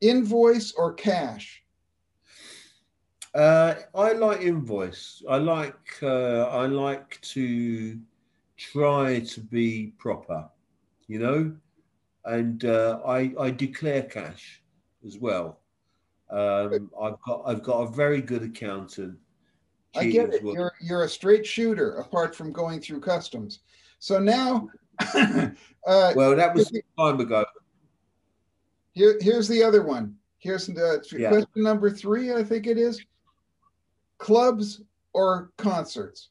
invoice 0.00 0.72
or 0.72 0.92
cash? 0.94 1.61
Uh, 3.34 3.74
I 3.94 4.12
like 4.12 4.42
invoice. 4.42 5.22
I 5.28 5.38
like 5.38 5.98
uh, 6.02 6.48
I 6.48 6.66
like 6.66 7.18
to 7.22 7.98
try 8.58 9.20
to 9.20 9.40
be 9.40 9.94
proper, 9.98 10.48
you 11.08 11.18
know, 11.18 11.56
and 12.26 12.64
uh, 12.64 13.00
I 13.06 13.32
I 13.40 13.50
declare 13.50 14.02
cash 14.02 14.62
as 15.06 15.18
well. 15.18 15.60
Um, 16.30 16.90
I've 17.00 17.20
got 17.22 17.42
I've 17.46 17.62
got 17.62 17.80
a 17.80 17.90
very 17.90 18.20
good 18.20 18.42
accountant. 18.42 19.18
I 19.94 20.06
get 20.06 20.34
it. 20.34 20.42
You're 20.42 20.72
you're 20.80 21.04
a 21.04 21.08
straight 21.08 21.46
shooter 21.46 21.96
apart 21.96 22.34
from 22.34 22.52
going 22.52 22.80
through 22.80 23.00
customs. 23.00 23.60
So 23.98 24.18
now 24.18 24.68
uh, 25.14 25.48
well, 26.14 26.36
that 26.36 26.54
was 26.54 26.68
some 26.68 26.80
time 26.98 27.20
ago. 27.20 27.44
here, 28.92 29.16
here's 29.20 29.48
the 29.48 29.62
other 29.62 29.82
one. 29.82 30.16
Here's 30.38 30.66
the 30.66 31.02
Yeah. 31.16 31.28
question 31.28 31.62
number 31.62 31.90
three, 31.90 32.32
I 32.34 32.42
think 32.42 32.66
it 32.66 32.76
is. 32.76 33.00
Clubs 34.22 34.80
or 35.14 35.50
concerts? 35.58 36.28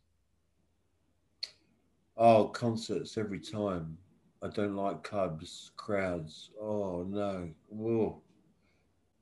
Oh, 2.15 2.45
concerts 2.47 3.17
every 3.17 3.41
time. 3.41 3.97
I 4.41 4.47
don't 4.47 4.77
like 4.77 5.03
clubs, 5.03 5.71
crowds. 5.75 6.51
Oh 6.57 7.03
no. 7.03 7.49
Whoa. 7.67 8.21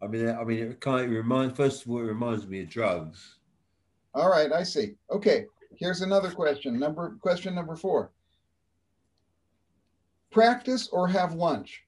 I 0.04 0.06
mean, 0.06 0.30
I 0.30 0.44
mean, 0.44 0.60
it 0.60 0.82
kind 0.82 1.06
of 1.06 1.10
remind. 1.10 1.56
First 1.56 1.84
of 1.84 1.90
all, 1.90 1.98
it 1.98 2.04
reminds 2.04 2.46
me 2.46 2.62
of 2.62 2.70
drugs. 2.70 3.40
All 4.14 4.30
right, 4.30 4.52
I 4.52 4.62
see. 4.62 4.94
Okay, 5.10 5.48
here's 5.76 6.02
another 6.02 6.30
question. 6.30 6.78
Number 6.78 7.18
question 7.22 7.56
number 7.56 7.76
four. 7.76 8.12
Practice 10.30 10.90
or 10.90 11.08
have 11.08 11.34
lunch? 11.34 11.86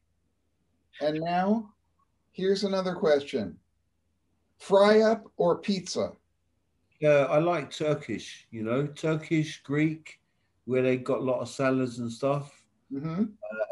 And 0.99 1.19
now, 1.21 1.69
here's 2.31 2.63
another 2.63 2.95
question. 2.95 3.55
Fry 4.57 5.01
up 5.01 5.31
or 5.37 5.59
pizza? 5.59 6.13
Yeah, 7.01 7.25
I 7.29 7.39
like 7.39 7.71
Turkish, 7.71 8.47
you 8.51 8.61
know, 8.61 8.85
Turkish, 8.85 9.63
Greek, 9.63 10.19
where 10.65 10.83
they 10.83 10.97
got 10.97 11.17
a 11.17 11.23
lot 11.23 11.39
of 11.39 11.49
salads 11.49 11.97
and 11.97 12.11
stuff. 12.11 12.63
hmm 12.91 13.23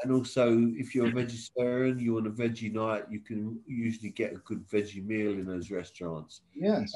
And 0.01 0.11
also, 0.11 0.57
if 0.75 0.95
you're 0.95 1.09
a 1.09 1.11
vegetarian, 1.11 1.99
you 1.99 2.15
want 2.15 2.25
a 2.25 2.31
veggie 2.31 2.73
night, 2.73 3.03
you 3.07 3.19
can 3.19 3.59
usually 3.67 4.09
get 4.09 4.33
a 4.33 4.37
good 4.37 4.67
veggie 4.67 5.05
meal 5.05 5.33
in 5.33 5.45
those 5.45 5.69
restaurants. 5.69 6.41
Yes. 6.55 6.91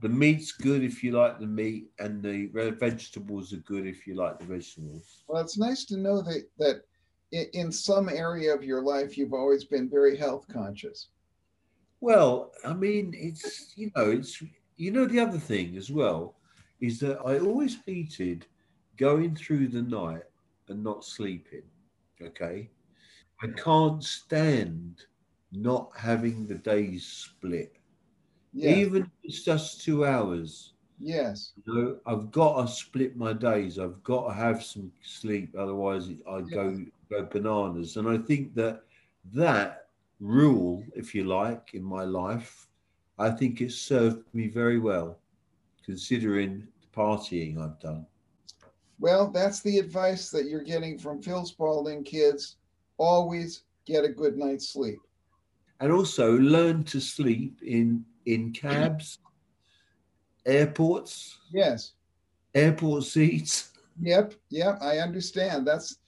The 0.00 0.08
meat's 0.08 0.52
good 0.52 0.84
if 0.84 1.02
you 1.02 1.12
like 1.12 1.40
the 1.40 1.46
meat, 1.46 1.90
and 1.98 2.22
the 2.22 2.46
vegetables 2.78 3.52
are 3.52 3.64
good 3.72 3.84
if 3.84 4.06
you 4.06 4.14
like 4.14 4.38
the 4.38 4.46
vegetables. 4.46 5.24
Well, 5.26 5.42
it's 5.42 5.58
nice 5.58 5.84
to 5.86 5.96
know 5.96 6.22
that 6.22 6.46
that 6.58 6.84
in 7.32 7.72
some 7.72 8.08
area 8.08 8.54
of 8.54 8.62
your 8.62 8.82
life 8.82 9.16
you've 9.18 9.32
always 9.32 9.64
been 9.64 9.88
very 9.88 10.16
health 10.16 10.46
conscious. 10.46 11.08
Well, 12.00 12.52
I 12.64 12.72
mean, 12.74 13.14
it's 13.16 13.72
you 13.76 13.90
know, 13.96 14.10
it's 14.10 14.42
you 14.82 14.90
know, 14.90 15.06
the 15.06 15.20
other 15.20 15.38
thing 15.38 15.76
as 15.76 15.90
well 15.92 16.34
is 16.80 16.98
that 16.98 17.20
I 17.24 17.38
always 17.38 17.78
hated 17.86 18.46
going 18.96 19.36
through 19.36 19.68
the 19.68 19.82
night 19.82 20.24
and 20.68 20.82
not 20.82 21.04
sleeping. 21.04 21.62
Okay. 22.20 22.68
I 23.40 23.46
can't 23.56 24.02
stand 24.02 25.04
not 25.52 25.90
having 25.96 26.48
the 26.48 26.56
days 26.56 27.06
split. 27.06 27.76
Yes. 28.52 28.76
Even 28.76 29.02
if 29.02 29.08
it's 29.22 29.44
just 29.44 29.84
two 29.84 30.04
hours. 30.04 30.72
Yes. 30.98 31.52
You 31.64 31.74
know, 31.74 31.96
I've 32.04 32.32
got 32.32 32.60
to 32.60 32.72
split 32.72 33.16
my 33.16 33.32
days. 33.32 33.78
I've 33.78 34.02
got 34.02 34.28
to 34.28 34.34
have 34.34 34.64
some 34.64 34.90
sleep, 35.00 35.54
otherwise 35.56 36.10
I 36.28 36.40
go 36.40 36.84
go 37.08 37.24
bananas. 37.30 37.96
And 37.98 38.08
I 38.08 38.18
think 38.18 38.52
that 38.56 38.82
that 39.32 39.86
rule, 40.18 40.82
if 40.96 41.14
you 41.14 41.22
like, 41.22 41.74
in 41.74 41.84
my 41.84 42.02
life, 42.02 42.66
I 43.18 43.30
think 43.30 43.60
it 43.60 43.72
served 43.72 44.24
me 44.34 44.48
very 44.48 44.78
well, 44.78 45.18
considering 45.84 46.66
the 46.80 46.86
partying 46.98 47.58
I've 47.58 47.78
done. 47.80 48.06
Well, 48.98 49.30
that's 49.30 49.60
the 49.62 49.78
advice 49.78 50.30
that 50.30 50.46
you're 50.46 50.62
getting 50.62 50.98
from 50.98 51.20
Phil 51.22 51.44
Spalding, 51.44 52.04
kids. 52.04 52.56
Always 52.98 53.64
get 53.84 54.04
a 54.04 54.08
good 54.08 54.36
night's 54.36 54.68
sleep. 54.68 54.98
And 55.80 55.90
also 55.92 56.38
learn 56.38 56.84
to 56.84 57.00
sleep 57.00 57.60
in 57.62 58.04
in 58.26 58.52
cabs, 58.52 59.18
airports, 60.46 61.38
Yes. 61.52 61.92
airport 62.54 63.04
seats, 63.04 63.72
Yep. 64.00 64.34
Yep. 64.50 64.78
I 64.80 64.98
understand. 64.98 65.66
That's 65.66 65.98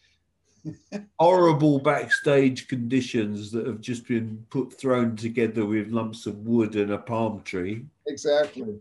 horrible 1.19 1.79
backstage 1.79 2.69
conditions 2.69 3.51
that 3.53 3.67
have 3.67 3.81
just 3.81 4.07
been 4.07 4.45
put 4.51 4.73
thrown 4.73 5.17
together 5.17 5.65
with 5.65 5.89
lumps 5.91 6.27
of 6.27 6.37
wood 6.39 6.77
and 6.77 6.93
a 6.93 6.99
palm 6.99 7.43
tree. 7.43 7.85
exactly. 8.07 8.79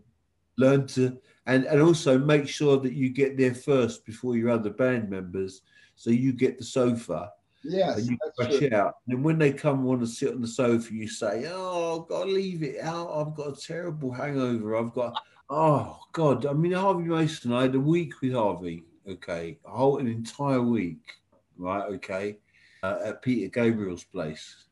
Learn 0.56 0.86
to 0.88 1.18
and 1.46 1.64
and 1.66 1.80
also 1.82 2.16
make 2.18 2.48
sure 2.48 2.78
that 2.78 2.92
you 2.94 3.08
get 3.10 3.36
there 3.36 3.54
first 3.54 4.06
before 4.06 4.36
your 4.36 4.50
other 4.50 4.70
band 4.70 5.10
members, 5.10 5.62
so 5.96 6.10
you 6.10 6.32
get 6.32 6.58
the 6.58 6.64
sofa 6.64 7.32
Yes. 7.66 7.98
and 7.98 8.06
you 8.10 8.18
That's 8.38 8.58
true. 8.58 8.68
out. 8.72 8.96
And 9.08 9.24
when 9.24 9.38
they 9.38 9.52
come 9.52 9.78
and 9.80 9.84
want 9.84 10.00
to 10.02 10.06
sit 10.06 10.32
on 10.34 10.40
the 10.42 10.46
sofa, 10.46 10.92
you 10.94 11.08
say, 11.08 11.46
"Oh, 11.48 12.02
I've 12.02 12.08
got 12.08 12.24
to 12.24 12.30
leave 12.30 12.62
it 12.62 12.80
out. 12.80 13.10
I've 13.10 13.34
got 13.34 13.58
a 13.58 13.60
terrible 13.60 14.12
hangover. 14.12 14.76
I've 14.76 14.92
got, 14.92 15.20
oh 15.50 15.98
God. 16.12 16.46
I 16.46 16.52
mean, 16.52 16.72
Harvey 16.72 17.04
Mason. 17.04 17.52
I 17.52 17.62
had 17.62 17.74
a 17.74 17.80
week 17.80 18.20
with 18.20 18.32
Harvey. 18.34 18.84
Okay, 19.08 19.58
a 19.66 19.70
whole 19.70 19.98
an 19.98 20.06
entire 20.06 20.62
week. 20.62 21.00
Right. 21.56 21.84
Okay, 21.94 22.38
uh, 22.82 22.98
at 23.04 23.22
Peter 23.22 23.48
Gabriel's 23.48 24.04
place. 24.04 24.64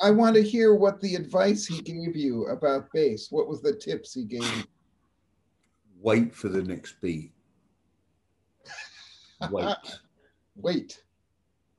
I 0.00 0.10
want 0.10 0.36
to 0.36 0.42
hear 0.42 0.74
what 0.74 1.00
the 1.00 1.14
advice 1.14 1.66
he 1.66 1.80
gave 1.80 2.16
you 2.16 2.46
about 2.48 2.92
bass. 2.92 3.28
What 3.30 3.48
was 3.48 3.62
the 3.62 3.74
tips 3.74 4.12
he 4.12 4.24
gave 4.24 4.42
you? 4.42 4.64
Wait 6.00 6.34
for 6.34 6.48
the 6.48 6.62
next 6.62 7.00
beat. 7.00 7.32
Wait. 9.50 9.76
Wait. 10.56 11.02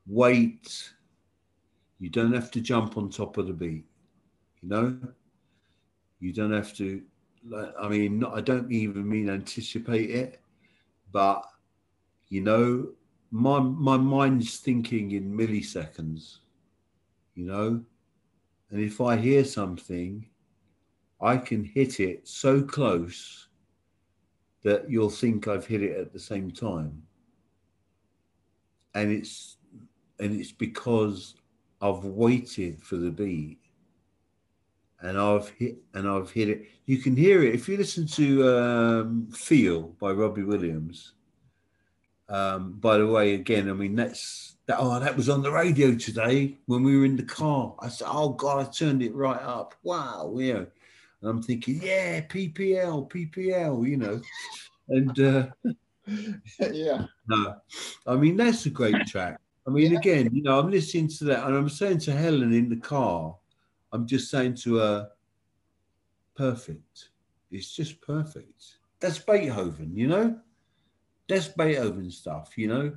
Wait. 0.07 0.91
You 1.99 2.09
don't 2.09 2.33
have 2.33 2.51
to 2.51 2.61
jump 2.61 2.97
on 2.97 3.09
top 3.09 3.37
of 3.37 3.47
the 3.47 3.53
beat. 3.53 3.85
You 4.61 4.69
know. 4.69 4.97
You 6.19 6.33
don't 6.33 6.53
have 6.53 6.73
to. 6.75 7.01
Like, 7.47 7.73
I 7.79 7.87
mean, 7.87 8.19
not, 8.19 8.35
I 8.35 8.41
don't 8.41 8.71
even 8.71 9.07
mean 9.07 9.29
anticipate 9.29 10.09
it, 10.09 10.41
but 11.11 11.43
you 12.29 12.41
know, 12.41 12.89
my 13.31 13.59
my 13.59 13.97
mind's 13.97 14.57
thinking 14.59 15.11
in 15.11 15.35
milliseconds. 15.35 16.37
You 17.35 17.45
know, 17.45 17.83
and 18.71 18.81
if 18.81 18.99
I 18.99 19.15
hear 19.15 19.43
something, 19.43 20.27
I 21.21 21.37
can 21.37 21.63
hit 21.63 21.99
it 21.99 22.27
so 22.27 22.61
close 22.61 23.47
that 24.63 24.89
you'll 24.89 25.09
think 25.09 25.47
I've 25.47 25.65
hit 25.65 25.83
it 25.83 25.97
at 25.97 26.11
the 26.11 26.19
same 26.19 26.51
time. 26.51 27.03
And 28.95 29.11
it's 29.11 29.57
and 30.19 30.39
it's 30.39 30.51
because 30.51 31.35
I've 31.81 32.03
waited 32.03 32.81
for 32.81 32.97
the 32.97 33.11
beat 33.11 33.59
and 35.01 35.17
I've 35.17 35.49
hit 35.49 35.77
and 35.93 36.07
I've 36.07 36.31
hit 36.31 36.49
it. 36.49 36.65
You 36.85 36.97
can 36.97 37.15
hear 37.15 37.43
it 37.43 37.53
if 37.53 37.69
you 37.69 37.77
listen 37.77 38.07
to 38.07 38.57
um, 38.57 39.27
"Feel" 39.31 39.89
by 39.99 40.11
Robbie 40.11 40.43
Williams. 40.43 41.13
Um, 42.29 42.73
by 42.73 42.97
the 42.97 43.07
way, 43.07 43.33
again, 43.35 43.69
I 43.69 43.73
mean 43.73 43.95
that's 43.95 44.55
that. 44.65 44.77
Oh, 44.79 44.99
that 44.99 45.15
was 45.15 45.29
on 45.29 45.41
the 45.41 45.51
radio 45.51 45.95
today 45.95 46.57
when 46.65 46.83
we 46.83 46.97
were 46.97 47.05
in 47.05 47.15
the 47.15 47.23
car. 47.23 47.75
I 47.79 47.87
said, 47.89 48.07
"Oh 48.09 48.29
God, 48.29 48.65
I 48.67 48.69
turned 48.69 49.01
it 49.01 49.15
right 49.15 49.41
up." 49.41 49.75
Wow, 49.83 50.35
yeah. 50.37 50.63
And 51.21 51.29
I'm 51.31 51.41
thinking, 51.41 51.79
yeah, 51.81 52.21
PPL, 52.21 53.09
PPL, 53.09 53.87
you 53.87 53.97
know. 53.97 54.21
And 54.89 55.19
uh, 55.19 55.47
yeah. 56.71 57.05
no, 57.27 57.55
I 58.05 58.15
mean 58.15 58.35
that's 58.37 58.65
a 58.65 58.69
great 58.69 59.07
track. 59.07 59.39
I 59.65 59.69
mean, 59.69 59.91
Yeah. 59.93 59.99
again, 59.99 60.29
you 60.33 60.43
know, 60.43 60.59
I'm 60.59 60.69
listening 60.71 61.07
to 61.09 61.25
that, 61.25 61.45
and 61.45 61.55
I'm 61.55 61.69
saying 61.69 61.99
to 61.99 62.11
Helen 62.13 62.53
in 62.53 62.69
the 62.69 62.77
car, 62.77 63.35
I'm 63.91 64.05
just 64.07 64.29
saying 64.31 64.55
to 64.63 64.75
her, 64.75 65.09
perfect. 66.35 67.09
It's 67.51 67.73
just 67.75 67.99
perfect. 68.01 68.77
That's 68.99 69.19
Beethoven, 69.19 69.95
you 69.95 70.07
know. 70.07 70.39
That's 71.27 71.47
Beethoven 71.47 72.09
stuff, 72.11 72.57
you 72.57 72.67
know. 72.67 72.93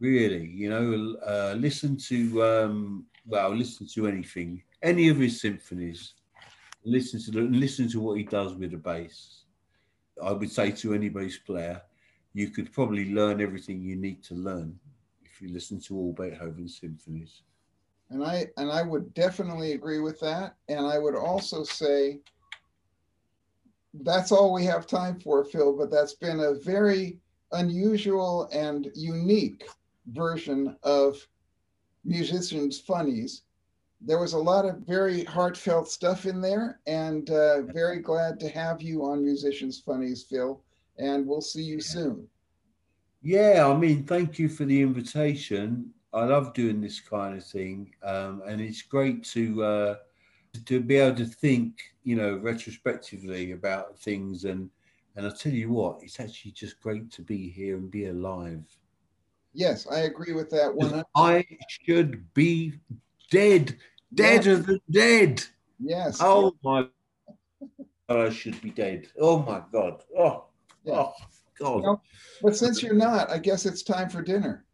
Really, 0.00 0.46
you 0.46 0.68
know, 0.68 1.16
uh, 1.24 1.54
listen 1.56 1.96
to 2.08 2.42
um, 2.42 3.06
well, 3.26 3.54
listen 3.54 3.86
to 3.94 4.08
anything, 4.08 4.62
any 4.82 5.08
of 5.08 5.18
his 5.18 5.40
symphonies. 5.40 6.14
Listen 6.84 7.22
to 7.22 7.30
the, 7.30 7.40
listen 7.42 7.88
to 7.90 8.00
what 8.00 8.18
he 8.18 8.24
does 8.24 8.54
with 8.54 8.72
the 8.72 8.76
bass. 8.76 9.44
I 10.22 10.32
would 10.32 10.50
say 10.50 10.72
to 10.72 10.94
any 10.94 11.08
bass 11.08 11.38
player, 11.38 11.80
you 12.34 12.50
could 12.50 12.72
probably 12.72 13.12
learn 13.12 13.40
everything 13.40 13.80
you 13.80 13.94
need 13.94 14.24
to 14.24 14.34
learn 14.34 14.78
if 15.24 15.40
you 15.40 15.52
listen 15.52 15.80
to 15.82 15.96
all 15.96 16.12
Beethoven 16.12 16.68
symphonies. 16.68 17.42
And 18.10 18.24
I 18.24 18.48
and 18.56 18.70
I 18.70 18.82
would 18.82 19.14
definitely 19.14 19.72
agree 19.72 20.00
with 20.00 20.18
that. 20.20 20.56
And 20.68 20.84
I 20.84 20.98
would 20.98 21.14
also 21.14 21.62
say 21.62 22.20
that's 23.94 24.32
all 24.32 24.52
we 24.52 24.64
have 24.64 24.86
time 24.86 25.20
for, 25.20 25.44
Phil, 25.44 25.76
but 25.76 25.90
that's 25.90 26.14
been 26.14 26.40
a 26.40 26.54
very 26.54 27.18
unusual 27.52 28.48
and 28.52 28.90
unique 28.94 29.64
version 30.06 30.76
of 30.82 31.16
musicians 32.04 32.80
funnies. 32.80 33.42
There 34.00 34.18
was 34.18 34.32
a 34.32 34.38
lot 34.38 34.64
of 34.64 34.78
very 34.78 35.24
heartfelt 35.24 35.88
stuff 35.88 36.26
in 36.26 36.40
there, 36.40 36.80
and 36.86 37.30
uh, 37.30 37.62
very 37.62 38.00
glad 38.00 38.40
to 38.40 38.48
have 38.48 38.82
you 38.82 39.04
on 39.04 39.24
Musicians 39.24 39.78
Funnies, 39.78 40.24
Phil. 40.24 40.60
And 40.98 41.26
we'll 41.26 41.40
see 41.40 41.62
you 41.62 41.80
soon. 41.80 42.26
Yeah, 43.22 43.68
I 43.68 43.76
mean, 43.76 44.04
thank 44.04 44.38
you 44.38 44.48
for 44.48 44.64
the 44.64 44.82
invitation. 44.82 45.92
I 46.12 46.24
love 46.24 46.52
doing 46.52 46.80
this 46.80 47.00
kind 47.00 47.36
of 47.36 47.44
thing, 47.44 47.94
um, 48.02 48.42
and 48.46 48.60
it's 48.60 48.82
great 48.82 49.24
to 49.26 49.62
uh, 49.62 49.94
to 50.66 50.80
be 50.80 50.96
able 50.96 51.16
to 51.16 51.24
think, 51.24 51.80
you 52.04 52.16
know, 52.16 52.36
retrospectively 52.36 53.52
about 53.52 53.98
things. 53.98 54.44
And 54.44 54.68
and 55.16 55.26
I 55.26 55.30
tell 55.30 55.52
you 55.52 55.70
what, 55.70 56.02
it's 56.02 56.20
actually 56.20 56.52
just 56.52 56.80
great 56.80 57.10
to 57.12 57.22
be 57.22 57.50
here 57.50 57.76
and 57.76 57.90
be 57.90 58.06
alive. 58.06 58.64
Yes, 59.54 59.86
I 59.86 60.00
agree 60.00 60.32
with 60.32 60.48
that 60.50 60.74
one. 60.74 61.04
I 61.14 61.46
should 61.68 62.32
be 62.32 62.74
dead, 63.30 63.76
deader 64.14 64.56
than 64.56 64.80
dead. 64.90 65.44
Yes. 65.78 66.18
Oh 66.20 66.54
my 66.64 66.86
God, 68.08 68.26
I 68.26 68.30
should 68.30 68.60
be 68.62 68.70
dead. 68.70 69.08
Oh 69.20 69.42
my 69.42 69.62
God. 69.70 70.02
Oh, 70.16 70.46
Yeah. 70.84 70.94
oh 70.94 71.12
God. 71.58 71.82
Well, 71.82 72.02
But 72.42 72.56
since 72.56 72.82
you're 72.82 72.94
not, 72.94 73.30
I 73.30 73.38
guess 73.38 73.66
it's 73.66 73.82
time 73.82 74.08
for 74.08 74.22
dinner. 74.22 74.64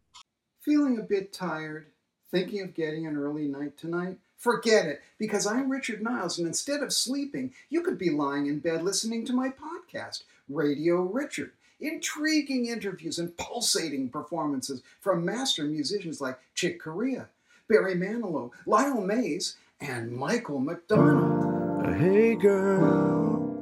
Feeling 0.61 0.99
a 0.99 1.03
bit 1.03 1.33
tired? 1.33 1.87
Thinking 2.31 2.61
of 2.61 2.73
getting 2.73 3.07
an 3.07 3.17
early 3.17 3.47
night 3.47 3.75
tonight? 3.75 4.17
Forget 4.39 4.85
it, 4.85 5.01
because 5.17 5.45
I'm 5.45 5.69
Richard 5.69 6.01
Niles, 6.01 6.37
and 6.37 6.47
instead 6.47 6.81
of 6.81 6.93
sleeping, 6.93 7.53
you 7.69 7.81
could 7.81 7.97
be 7.97 8.09
lying 8.09 8.47
in 8.47 8.59
bed 8.59 8.83
listening 8.83 9.25
to 9.25 9.33
my 9.33 9.49
podcast, 9.49 10.23
Radio 10.47 11.01
Richard. 11.01 11.51
Intriguing 11.81 12.67
interviews 12.67 13.19
and 13.19 13.35
pulsating 13.35 14.07
performances 14.07 14.81
from 15.01 15.25
master 15.25 15.65
musicians 15.65 16.21
like 16.21 16.39
Chick 16.55 16.81
Corea, 16.81 17.27
Barry 17.67 17.95
Manilow, 17.95 18.51
Lyle 18.65 19.01
Mays, 19.01 19.57
and 19.81 20.09
Michael 20.13 20.59
McDonald. 20.59 21.85
Uh, 21.85 21.93
hey 21.95 22.35
girl, 22.35 23.57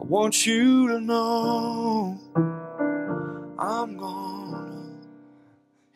I 0.00 0.04
want 0.04 0.44
you 0.44 0.88
to 0.88 1.00
know 1.00 2.18
I'm 3.60 3.96
gonna. 3.96 4.96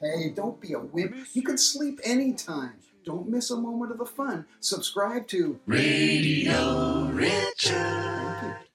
Hey, 0.01 0.31
don't 0.31 0.61
be 0.61 0.73
a 0.73 0.79
wimp. 0.79 1.17
You 1.33 1.43
can 1.43 1.59
sleep 1.59 1.99
anytime. 2.05 2.75
Don't 3.07 3.29
miss 3.29 3.53
a 3.53 3.57
moment 3.57 3.93
of 3.93 3.99
the 3.99 4.05
fun. 4.05 4.47
Subscribe 4.59 5.29
to 5.29 5.61
Radio 5.65 7.09
Richard. 7.13 8.66